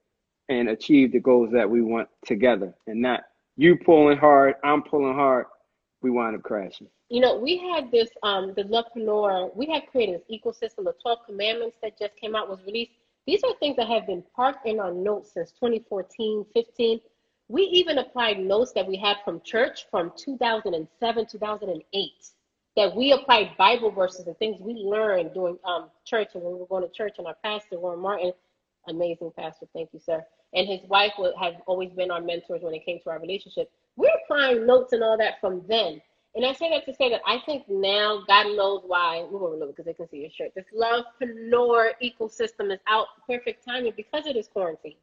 and 0.50 0.70
achieve 0.70 1.12
the 1.12 1.20
goals 1.20 1.52
that 1.52 1.70
we 1.70 1.82
want 1.82 2.08
together 2.26 2.74
and 2.88 3.02
not 3.02 3.22
you 3.58 3.76
pulling 3.76 4.18
hard, 4.18 4.56
I'm 4.64 4.84
pulling 4.84 5.16
hard, 5.16 5.48
we 6.02 6.12
wind 6.12 6.36
up 6.36 6.44
crashing. 6.44 6.88
You 7.10 7.22
know, 7.22 7.36
we 7.38 7.58
had 7.58 7.92
this, 7.92 8.10
um, 8.22 8.54
the 8.56 8.64
Lovepreneur, 8.64 9.56
we 9.56 9.66
had 9.66 9.88
created 9.88 10.22
this 10.22 10.40
ecosystem. 10.40 10.84
The 10.84 10.94
12 11.02 11.20
commandments 11.26 11.78
that 11.82 11.98
just 11.98 12.16
came 12.18 12.36
out 12.36 12.50
was 12.50 12.60
released. 12.66 12.92
These 13.28 13.44
are 13.44 13.54
things 13.60 13.76
that 13.76 13.90
have 13.90 14.08
been 14.08 14.24
parked 14.34 14.66
in 14.66 14.80
our 14.80 14.94
notes 14.94 15.34
since 15.34 15.52
2014, 15.52 16.46
15. 16.54 17.02
We 17.50 17.64
even 17.64 17.98
applied 17.98 18.40
notes 18.40 18.72
that 18.72 18.88
we 18.88 18.96
had 18.96 19.18
from 19.26 19.42
church 19.42 19.86
from 19.92 20.14
2007, 20.16 21.26
2008, 21.30 22.12
that 22.78 22.96
we 22.96 23.12
applied 23.12 23.58
Bible 23.58 23.92
verses 23.92 24.28
and 24.28 24.38
things 24.38 24.62
we 24.62 24.76
learned 24.76 25.34
during 25.34 25.58
um, 25.66 25.90
church 26.06 26.30
and 26.36 26.44
when 26.44 26.54
we 26.54 26.60
were 26.60 26.68
going 26.68 26.88
to 26.88 26.94
church. 26.94 27.16
And 27.18 27.28
our 27.28 27.36
pastor, 27.44 27.78
Warren 27.78 28.00
Martin, 28.00 28.32
amazing 28.88 29.34
pastor, 29.38 29.68
thank 29.74 29.90
you, 29.92 30.00
sir, 30.00 30.26
and 30.54 30.66
his 30.66 30.80
wife 30.88 31.12
would 31.20 31.34
have 31.40 31.56
always 31.66 31.92
been 31.92 32.12
our 32.12 32.22
mentors 32.22 32.62
when 32.62 32.74
it 32.74 32.86
came 32.86 33.00
to 33.04 33.10
our 33.10 33.20
relationship. 33.20 33.70
We're 33.98 34.16
applying 34.24 34.66
notes 34.66 34.94
and 34.94 35.04
all 35.04 35.18
that 35.18 35.42
from 35.42 35.64
then. 35.68 36.02
And 36.38 36.46
I 36.46 36.54
say 36.54 36.70
that 36.70 36.86
to 36.86 36.94
say 36.94 37.10
that 37.10 37.22
I 37.26 37.40
think 37.48 37.64
now 37.68 38.22
God 38.28 38.56
knows 38.56 38.84
why. 38.86 39.26
We 39.32 39.40
won't 39.40 39.58
look 39.58 39.76
because 39.76 39.86
they 39.86 39.94
can 39.94 40.08
see 40.08 40.18
your 40.18 40.30
shirt. 40.30 40.52
This 40.54 40.66
love 40.72 41.06
lovepreneur 41.20 41.94
ecosystem 42.04 42.72
is 42.72 42.80
out 42.88 43.08
perfect 43.26 43.66
timing 43.66 43.94
because 43.98 44.28
of 44.28 44.36
this 44.36 44.48
quarantine. 44.48 44.98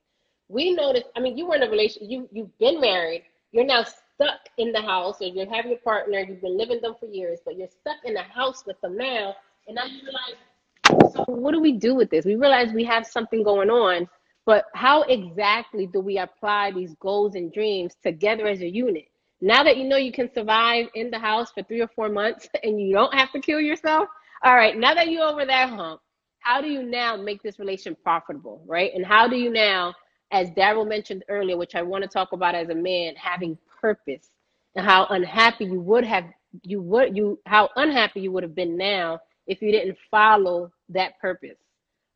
We 0.48 0.72
noticed. 0.72 1.06
I 1.16 1.20
mean, 1.20 1.36
you 1.36 1.46
were 1.46 1.56
in 1.56 1.64
a 1.64 1.68
relationship. 1.68 2.08
You 2.08 2.28
you've 2.30 2.56
been 2.60 2.80
married. 2.80 3.24
You're 3.50 3.64
now 3.64 3.82
stuck 3.82 4.42
in 4.58 4.70
the 4.70 4.80
house, 4.80 5.20
or 5.20 5.26
you 5.26 5.44
have 5.50 5.66
your 5.66 5.78
partner. 5.78 6.20
You've 6.20 6.40
been 6.40 6.56
living 6.56 6.80
them 6.80 6.94
for 7.00 7.06
years, 7.06 7.40
but 7.44 7.58
you're 7.58 7.66
stuck 7.66 7.96
in 8.04 8.14
the 8.14 8.22
house 8.22 8.62
with 8.64 8.80
them 8.80 8.96
now. 8.96 9.34
And 9.66 9.74
now 9.74 9.86
you 9.86 10.02
realize, 10.04 11.12
so 11.12 11.24
what 11.26 11.50
do 11.50 11.60
we 11.60 11.72
do 11.72 11.96
with 11.96 12.10
this? 12.10 12.24
We 12.24 12.36
realize 12.36 12.72
we 12.72 12.84
have 12.84 13.08
something 13.08 13.42
going 13.42 13.70
on, 13.70 14.08
but 14.46 14.66
how 14.74 15.02
exactly 15.02 15.88
do 15.88 15.98
we 15.98 16.18
apply 16.18 16.70
these 16.70 16.94
goals 17.00 17.34
and 17.34 17.52
dreams 17.52 17.96
together 18.04 18.46
as 18.46 18.60
a 18.60 18.68
unit? 18.68 19.06
Now 19.44 19.62
that 19.62 19.76
you 19.76 19.84
know 19.84 19.98
you 19.98 20.10
can 20.10 20.32
survive 20.32 20.86
in 20.94 21.10
the 21.10 21.18
house 21.18 21.50
for 21.50 21.62
three 21.64 21.82
or 21.82 21.88
four 21.88 22.08
months 22.08 22.48
and 22.62 22.80
you 22.80 22.94
don't 22.94 23.12
have 23.12 23.30
to 23.32 23.40
kill 23.40 23.60
yourself, 23.60 24.08
all 24.42 24.54
right, 24.54 24.74
now 24.74 24.94
that 24.94 25.10
you're 25.10 25.28
over 25.28 25.44
that 25.44 25.68
hump, 25.68 26.00
how 26.38 26.62
do 26.62 26.68
you 26.68 26.82
now 26.82 27.14
make 27.14 27.42
this 27.42 27.58
relation 27.58 27.94
profitable, 28.02 28.62
right? 28.66 28.90
And 28.94 29.04
how 29.04 29.28
do 29.28 29.36
you 29.36 29.50
now, 29.50 29.92
as 30.32 30.50
Daryl 30.52 30.88
mentioned 30.88 31.24
earlier, 31.28 31.58
which 31.58 31.74
I 31.74 31.82
want 31.82 32.04
to 32.04 32.08
talk 32.08 32.32
about 32.32 32.54
as 32.54 32.70
a 32.70 32.74
man, 32.74 33.16
having 33.16 33.58
purpose 33.82 34.30
and 34.76 34.86
how 34.86 35.04
unhappy 35.10 35.66
you 35.66 35.80
would 35.80 36.04
have, 36.04 36.24
you 36.62 36.80
would, 36.80 37.14
you, 37.14 37.38
how 37.44 37.68
unhappy 37.76 38.22
you 38.22 38.32
would 38.32 38.44
have 38.44 38.54
been 38.54 38.78
now 38.78 39.20
if 39.46 39.60
you 39.60 39.70
didn't 39.70 39.98
follow 40.10 40.72
that 40.88 41.18
purpose. 41.20 41.58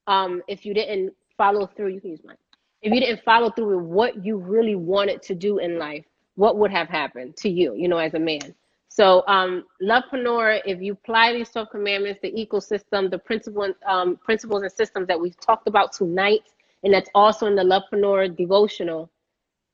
Um, 0.07 0.41
if 0.49 0.65
you 0.65 0.73
didn't 0.73 1.13
follow 1.37 1.67
through, 1.67 1.89
you 1.89 2.01
can 2.01 2.11
use 2.11 2.25
mine. 2.25 2.37
If 2.81 2.95
you 2.95 3.01
didn't 3.01 3.23
follow 3.23 3.51
through 3.51 3.77
with 3.77 3.87
what 3.87 4.25
you 4.25 4.39
really 4.39 4.77
wanted 4.77 5.21
to 5.25 5.35
do 5.35 5.59
in 5.59 5.79
life, 5.79 6.07
what 6.39 6.57
would 6.57 6.71
have 6.71 6.89
happened 6.89 7.37
to 7.37 7.49
you, 7.51 7.75
you 7.75 7.89
know, 7.89 7.99
as 7.99 8.15
a 8.15 8.19
man? 8.19 8.55
So, 8.89 9.25
um, 9.27 9.65
Lovepreneur, 9.83 10.61
if 10.65 10.81
you 10.81 10.93
apply 10.93 11.33
these 11.33 11.51
12 11.51 11.69
commandments, 11.71 12.21
the 12.23 12.31
ecosystem, 12.31 13.11
the 13.11 13.19
principles, 13.19 13.75
um, 13.85 14.17
principles 14.17 14.63
and 14.63 14.71
systems 14.71 15.09
that 15.09 15.21
we've 15.21 15.39
talked 15.41 15.67
about 15.67 15.93
tonight, 15.93 16.43
and 16.85 16.95
that's 16.95 17.11
also 17.13 17.47
in 17.47 17.57
the 17.57 17.63
Lovepreneur 17.63 18.37
devotional, 18.37 19.11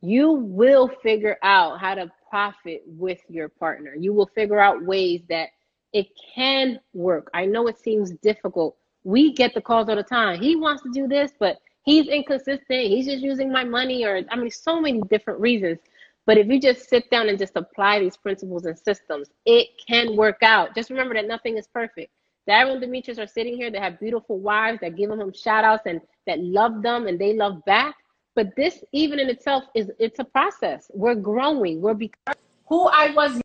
you 0.00 0.32
will 0.32 0.88
figure 1.02 1.36
out 1.42 1.80
how 1.80 1.94
to 1.94 2.10
profit 2.30 2.82
with 2.86 3.20
your 3.28 3.50
partner. 3.50 3.94
You 3.94 4.14
will 4.14 4.30
figure 4.34 4.58
out 4.58 4.84
ways 4.84 5.20
that 5.28 5.50
it 5.92 6.08
can 6.34 6.80
work. 6.94 7.30
I 7.34 7.44
know 7.44 7.66
it 7.66 7.78
seems 7.78 8.12
difficult. 8.22 8.76
We 9.04 9.34
get 9.34 9.52
the 9.52 9.60
calls 9.60 9.90
all 9.90 9.96
the 9.96 10.02
time. 10.02 10.40
He 10.40 10.56
wants 10.56 10.82
to 10.82 10.90
do 10.90 11.08
this, 11.08 11.32
but 11.38 11.58
he's 11.84 12.08
inconsistent. 12.08 12.88
He's 12.88 13.06
just 13.06 13.22
using 13.22 13.52
my 13.52 13.64
money, 13.64 14.04
or 14.04 14.22
I 14.30 14.36
mean, 14.36 14.50
so 14.50 14.80
many 14.80 15.02
different 15.10 15.40
reasons. 15.40 15.78
But 16.26 16.38
if 16.38 16.46
you 16.46 16.60
just 16.60 16.88
sit 16.88 17.10
down 17.10 17.28
and 17.28 17.38
just 17.38 17.52
apply 17.56 18.00
these 18.00 18.16
principles 18.16 18.64
and 18.64 18.78
systems, 18.78 19.28
it 19.44 19.68
can 19.86 20.16
work 20.16 20.42
out. 20.42 20.74
Just 20.74 20.90
remember 20.90 21.14
that 21.14 21.26
nothing 21.26 21.58
is 21.58 21.66
perfect. 21.66 22.10
Daryl 22.48 22.72
and 22.72 22.80
Demetrius 22.80 23.18
are 23.18 23.26
sitting 23.26 23.56
here. 23.56 23.70
They 23.70 23.78
have 23.78 24.00
beautiful 24.00 24.38
wives 24.38 24.78
that 24.80 24.96
give 24.96 25.10
them 25.10 25.32
shout 25.32 25.64
outs 25.64 25.84
and 25.86 26.00
that 26.26 26.38
love 26.40 26.82
them 26.82 27.06
and 27.06 27.18
they 27.18 27.34
love 27.34 27.64
back. 27.64 27.94
But 28.34 28.56
this, 28.56 28.82
even 28.92 29.18
in 29.18 29.28
itself, 29.28 29.64
is 29.74 29.90
it's 29.98 30.18
a 30.18 30.24
process. 30.24 30.90
We're 30.92 31.14
growing. 31.14 31.80
We're 31.80 31.94
becoming 31.94 32.38
who 32.66 32.86
I 32.88 33.10
was 33.12 33.40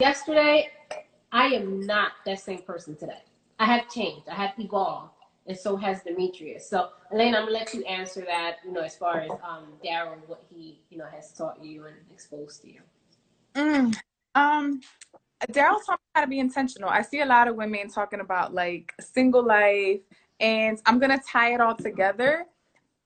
yesterday. 0.00 0.70
I 1.32 1.46
am 1.46 1.80
not 1.80 2.12
that 2.24 2.40
same 2.40 2.62
person 2.62 2.96
today. 2.96 3.22
I 3.58 3.66
have 3.66 3.88
changed. 3.90 4.28
I 4.28 4.34
have 4.34 4.52
evolved, 4.58 5.12
and 5.48 5.56
so 5.56 5.76
has 5.76 6.02
Demetrius. 6.02 6.68
So, 6.68 6.90
Elaine, 7.10 7.34
I'm 7.34 7.46
gonna 7.46 7.52
let 7.52 7.74
you 7.74 7.82
answer 7.84 8.20
that. 8.26 8.58
You 8.64 8.72
know, 8.72 8.82
as 8.82 8.96
far 8.96 9.20
as 9.20 9.30
um, 9.30 9.72
Daryl, 9.84 10.16
what 10.26 10.44
he 10.48 10.80
you 10.90 10.98
know 10.98 11.06
has 11.06 11.32
taught 11.32 11.62
you 11.64 11.86
and 11.86 11.96
exposed 12.12 12.62
to 12.62 12.68
you. 12.68 12.80
Mm, 13.54 13.96
um, 14.34 14.80
Daryl 15.50 15.84
taught 15.84 15.98
me 15.98 16.10
how 16.14 16.20
to 16.20 16.26
be 16.26 16.38
intentional. 16.38 16.90
I 16.90 17.02
see 17.02 17.20
a 17.20 17.26
lot 17.26 17.48
of 17.48 17.56
women 17.56 17.88
talking 17.88 18.20
about 18.20 18.54
like 18.54 18.92
single 19.00 19.44
life, 19.44 20.00
and 20.38 20.80
I'm 20.86 20.98
gonna 20.98 21.20
tie 21.26 21.54
it 21.54 21.60
all 21.60 21.74
together. 21.74 22.44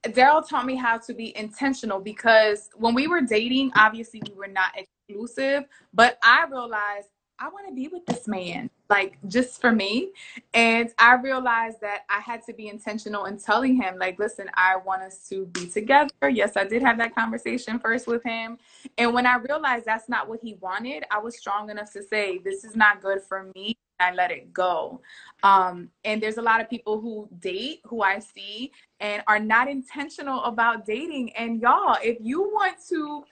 Daryl 0.04 0.46
taught 0.46 0.66
me 0.66 0.74
how 0.74 0.98
to 0.98 1.14
be 1.14 1.36
intentional 1.36 2.00
because 2.00 2.68
when 2.74 2.92
we 2.92 3.06
were 3.06 3.20
dating, 3.20 3.70
obviously 3.76 4.20
we 4.28 4.34
were 4.34 4.48
not 4.48 4.72
exclusive, 4.76 5.64
but 5.94 6.18
I 6.24 6.44
realized 6.50 7.06
I 7.38 7.48
want 7.48 7.68
to 7.68 7.74
be 7.74 7.86
with 7.88 8.04
this 8.06 8.26
man, 8.26 8.68
like 8.92 9.16
just 9.26 9.58
for 9.58 9.72
me. 9.72 10.10
And 10.52 10.90
I 10.98 11.14
realized 11.14 11.80
that 11.80 12.02
I 12.10 12.20
had 12.20 12.44
to 12.44 12.52
be 12.52 12.68
intentional 12.68 13.24
in 13.24 13.38
telling 13.38 13.74
him, 13.74 13.96
like, 13.98 14.18
listen, 14.18 14.50
I 14.52 14.76
want 14.76 15.00
us 15.00 15.26
to 15.30 15.46
be 15.46 15.66
together. 15.66 16.28
Yes, 16.28 16.58
I 16.58 16.64
did 16.64 16.82
have 16.82 16.98
that 16.98 17.14
conversation 17.14 17.78
first 17.78 18.06
with 18.06 18.22
him. 18.22 18.58
And 18.98 19.14
when 19.14 19.24
I 19.24 19.36
realized 19.36 19.86
that's 19.86 20.10
not 20.10 20.28
what 20.28 20.40
he 20.42 20.58
wanted, 20.60 21.04
I 21.10 21.20
was 21.20 21.38
strong 21.38 21.70
enough 21.70 21.90
to 21.94 22.02
say, 22.02 22.36
this 22.44 22.64
is 22.64 22.76
not 22.76 23.00
good 23.00 23.22
for 23.22 23.50
me. 23.54 23.78
I 23.98 24.12
let 24.12 24.30
it 24.30 24.52
go. 24.52 25.00
Um, 25.42 25.88
and 26.04 26.22
there's 26.22 26.36
a 26.36 26.42
lot 26.42 26.60
of 26.60 26.68
people 26.68 27.00
who 27.00 27.28
date 27.38 27.80
who 27.84 28.02
I 28.02 28.18
see 28.18 28.72
and 29.00 29.22
are 29.26 29.38
not 29.38 29.68
intentional 29.68 30.44
about 30.44 30.84
dating. 30.84 31.34
And 31.34 31.62
y'all, 31.62 31.96
if 32.02 32.18
you 32.20 32.42
want 32.42 32.76
to 32.90 33.24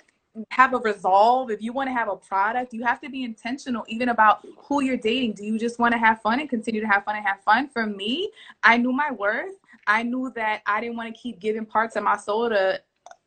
have 0.50 0.74
a 0.74 0.78
resolve, 0.78 1.50
if 1.50 1.60
you 1.60 1.72
want 1.72 1.88
to 1.88 1.92
have 1.92 2.08
a 2.08 2.16
product, 2.16 2.72
you 2.72 2.84
have 2.84 3.00
to 3.00 3.10
be 3.10 3.24
intentional 3.24 3.84
even 3.88 4.10
about 4.10 4.46
who 4.58 4.82
you're 4.82 4.96
dating. 4.96 5.32
Do 5.32 5.44
you 5.44 5.58
just 5.58 5.78
want 5.78 5.92
to 5.92 5.98
have 5.98 6.20
fun 6.22 6.40
and 6.40 6.48
continue 6.48 6.80
to 6.80 6.86
have 6.86 7.04
fun 7.04 7.16
and 7.16 7.26
have 7.26 7.42
fun? 7.42 7.68
For 7.68 7.86
me, 7.86 8.30
I 8.62 8.76
knew 8.76 8.92
my 8.92 9.10
worth. 9.10 9.56
I 9.86 10.02
knew 10.02 10.32
that 10.36 10.62
I 10.66 10.80
didn't 10.80 10.96
want 10.96 11.14
to 11.14 11.20
keep 11.20 11.40
giving 11.40 11.66
parts 11.66 11.96
of 11.96 12.04
my 12.04 12.16
soul 12.16 12.48
to 12.50 12.80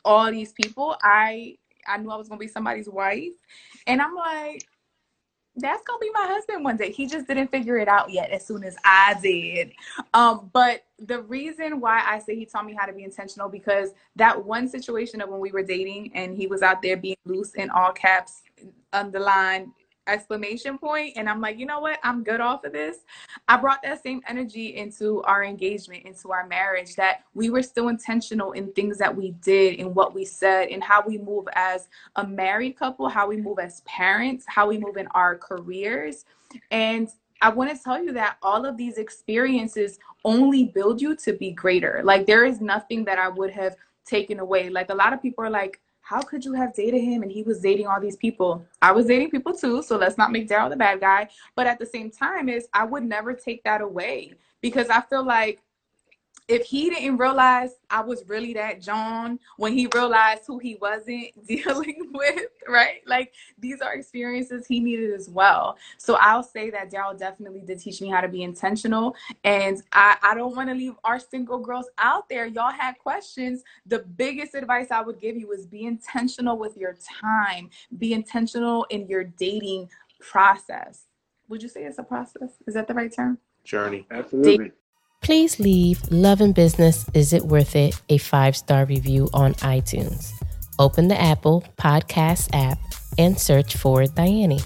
all 0.06 0.32
these 0.32 0.54
people. 0.54 0.96
I 1.04 1.58
I 1.86 1.98
knew 1.98 2.10
I 2.10 2.16
was 2.16 2.30
gonna 2.30 2.39
be 2.39 2.48
somebody's 2.48 2.88
wife. 2.88 3.34
And 3.88 4.02
I'm 4.02 4.16
like, 4.16 4.66
that's 5.56 5.84
gonna 5.84 6.00
be 6.00 6.10
my 6.13 6.26
husband 6.28 6.63
one 6.63 6.78
day. 6.78 6.92
He 6.92 7.06
just 7.06 7.28
didn't 7.28 7.50
figure 7.50 7.78
it 7.78 7.88
out 7.88 8.10
yet 8.10 8.32
as 8.32 8.46
soon 8.46 8.63
as 8.63 8.76
I 8.84 9.16
did. 9.22 9.74
Um, 10.13 10.50
but 10.52 10.86
the 11.00 11.22
reason 11.24 11.80
why 11.80 12.02
I 12.06 12.20
say 12.20 12.36
he 12.36 12.46
taught 12.46 12.66
me 12.66 12.74
how 12.74 12.86
to 12.86 12.94
be 12.94 13.04
intentional 13.04 13.50
because 13.50 13.92
that 14.16 14.44
one 14.44 14.68
situation 14.68 15.22
of 15.22 15.30
when 15.30 15.39
we 15.39 15.52
were 15.52 15.63
dating 15.63 16.12
and 16.16 16.36
he 16.36 16.48
was 16.48 16.62
out 16.63 16.82
there 16.82 16.98
being 16.98 17.18
loose 17.26 17.54
in 17.54 17.70
all 17.70 17.92
caps, 17.92 18.42
underlined 18.94 19.72
exclamation 20.08 20.78
point 20.78 21.13
and 21.16 21.30
i'm 21.30 21.39
like 21.39 21.58
you 21.58 21.66
know 21.66 21.80
what 21.80 22.00
i'm 22.04 22.24
good 22.24 22.42
off 22.42 22.63
of 22.63 22.74
this 22.74 22.98
i 23.48 23.56
brought 23.56 23.82
that 23.82 24.02
same 24.04 24.22
energy 24.28 24.76
into 24.76 25.22
our 25.24 25.44
engagement 25.44 26.06
into 26.06 26.32
our 26.32 26.46
marriage 26.48 26.96
that 26.96 27.24
we 27.34 27.50
were 27.50 27.63
still 27.63 27.88
intentional 27.88 28.52
in 28.52 28.72
things 28.74 28.98
that 28.98 29.16
we 29.16 29.32
did 29.42 29.80
and 29.80 29.96
what 29.96 30.13
we 30.13 30.26
said 30.26 30.68
and 30.70 30.84
how 30.84 31.02
we 31.06 31.18
move 31.18 31.48
as 31.54 31.88
a 32.18 32.28
married 32.28 32.78
couple 32.78 33.08
how 33.08 33.28
we 33.28 33.38
move 33.38 33.60
as 33.60 33.82
parents 33.82 34.46
how 34.48 34.68
we 34.68 34.78
move 34.78 34.98
in 34.98 35.08
our 35.08 35.38
careers 35.38 36.26
and 36.72 37.10
I 37.42 37.50
want 37.50 37.76
to 37.76 37.84
tell 37.84 38.02
you 38.02 38.13
that 38.13 38.38
all 38.42 38.66
of 38.66 38.78
these 38.78 38.98
experiences 38.98 40.00
only 40.24 40.63
build 40.63 41.02
you 41.02 41.13
to 41.18 41.34
be 41.34 41.52
greater. 41.52 42.00
Like, 42.02 42.26
there 42.26 42.46
is 42.46 42.62
nothing 42.62 43.04
that 43.04 43.20
I 43.20 43.28
would 43.28 43.52
have 43.52 43.76
taken 44.06 44.39
away. 44.39 44.70
Like, 44.70 44.89
a 44.89 44.96
lot 44.96 45.12
of 45.12 45.22
people 45.22 45.44
are 45.44 45.50
like, 45.50 45.82
how 46.04 46.22
could 46.22 46.44
you 46.44 46.52
have 46.52 46.76
dated 46.76 47.02
him 47.02 47.24
and 47.24 47.32
he 47.32 47.44
was 47.44 47.62
dating 47.62 47.88
all 47.88 48.00
these 48.00 48.18
people? 48.18 48.66
I 48.82 48.92
was 48.92 49.06
dating 49.06 49.32
people 49.32 49.54
too, 49.54 49.82
so 49.82 49.96
let's 49.96 50.18
not 50.18 50.34
make 50.34 50.50
Daryl 50.50 50.70
the 50.70 50.76
bad 50.76 51.00
guy. 51.00 51.30
But 51.56 51.66
at 51.66 51.80
the 51.80 51.86
same 51.86 52.12
time, 52.12 52.50
is 52.50 52.68
I 52.74 52.84
would 52.84 53.04
never 53.04 53.34
take 53.34 53.63
that 53.63 53.80
away 53.80 54.34
because 54.62 54.89
I 54.89 55.00
feel 55.00 55.26
like 55.26 55.62
if 56.54 56.66
he 56.66 56.89
didn't 56.89 57.18
realize 57.18 57.72
I 57.89 58.02
was 58.02 58.24
really 58.28 58.54
that 58.54 58.80
John 58.80 59.39
when 59.58 59.74
he 59.74 59.88
realized 59.88 60.44
who 60.46 60.60
he 60.60 60.76
wasn't 60.76 61.32
dealing 61.48 62.12
with, 62.13 62.46
right? 62.68 63.02
Like 63.08 63.34
these 63.58 63.82
are 63.82 63.94
experiences 63.96 64.68
he 64.68 64.80
needed 64.80 65.12
as 65.13 65.30
well. 65.30 65.78
So 65.98 66.16
I'll 66.22 66.44
say 66.44 66.70
that 66.70 66.92
Daryl 66.92 67.18
definitely 67.18 67.62
did 67.62 67.80
teach 67.80 68.02
me 68.02 68.10
how 68.10 68.22
to 68.22 68.28
be 68.28 68.44
intentional. 68.44 69.16
And 69.44 69.82
I, 69.94 70.18
I 70.22 70.36
don't 70.36 70.56
want 70.56 70.70
to 70.70 70.76
leave 70.76 70.94
our 71.04 71.20
single 71.20 71.58
girls 71.58 71.89
out 71.98 72.30
there. 72.30 72.46
Y'all 72.46 72.72
had 72.72 73.00
questions. 73.00 73.63
The 73.88 74.00
biggest 74.00 74.54
advice 74.54 74.92
I 74.92 75.02
would 75.02 75.20
give 75.20 75.36
you 75.36 75.52
is 75.54 75.66
be 75.66 75.86
intentional 75.86 76.58
with 76.58 76.78
your 76.78 76.96
time, 77.20 77.72
be 77.98 78.13
intentional 78.13 78.86
in 78.92 79.08
your 79.08 79.24
dating 79.24 79.89
process. 80.20 81.06
Would 81.50 81.63
you 81.63 81.70
say 81.70 81.84
it's 81.84 81.98
a 81.98 82.04
process? 82.04 82.52
Is 82.68 82.76
that 82.76 82.88
the 82.88 82.94
right 82.94 83.12
term? 83.12 83.39
Journey. 83.63 84.06
Absolutely. 84.12 84.72
Please 85.24 85.58
leave 85.58 86.02
Love 86.12 86.42
and 86.42 86.54
Business 86.54 87.06
Is 87.14 87.32
It 87.32 87.46
Worth 87.46 87.78
It 87.78 88.00
a 88.10 88.18
five 88.18 88.58
star 88.58 88.84
review 88.84 89.30
on 89.34 89.54
iTunes. 89.56 90.34
Open 90.78 91.08
the 91.08 91.20
Apple 91.20 91.64
Podcast 91.78 92.50
app 92.54 92.78
and 93.18 93.40
search 93.40 93.78
for 93.78 94.06
Diane. 94.06 94.60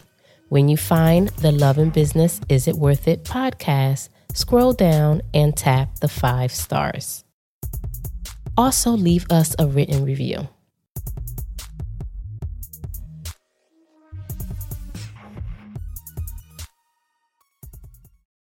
When 0.49 0.67
you 0.67 0.75
find 0.75 1.27
the 1.29 1.51
Love 1.51 1.77
and 1.77 1.93
Business 1.93 2.41
Is 2.49 2.67
It 2.67 2.75
Worth 2.75 3.07
It 3.07 3.23
podcast, 3.23 4.09
scroll 4.33 4.73
down 4.73 5.21
and 5.31 5.55
tap 5.55 5.99
the 5.99 6.07
five 6.07 6.51
stars. 6.51 7.23
Also, 8.57 8.89
leave 8.89 9.27
us 9.29 9.55
a 9.59 9.67
written 9.67 10.03
review. 10.03 10.47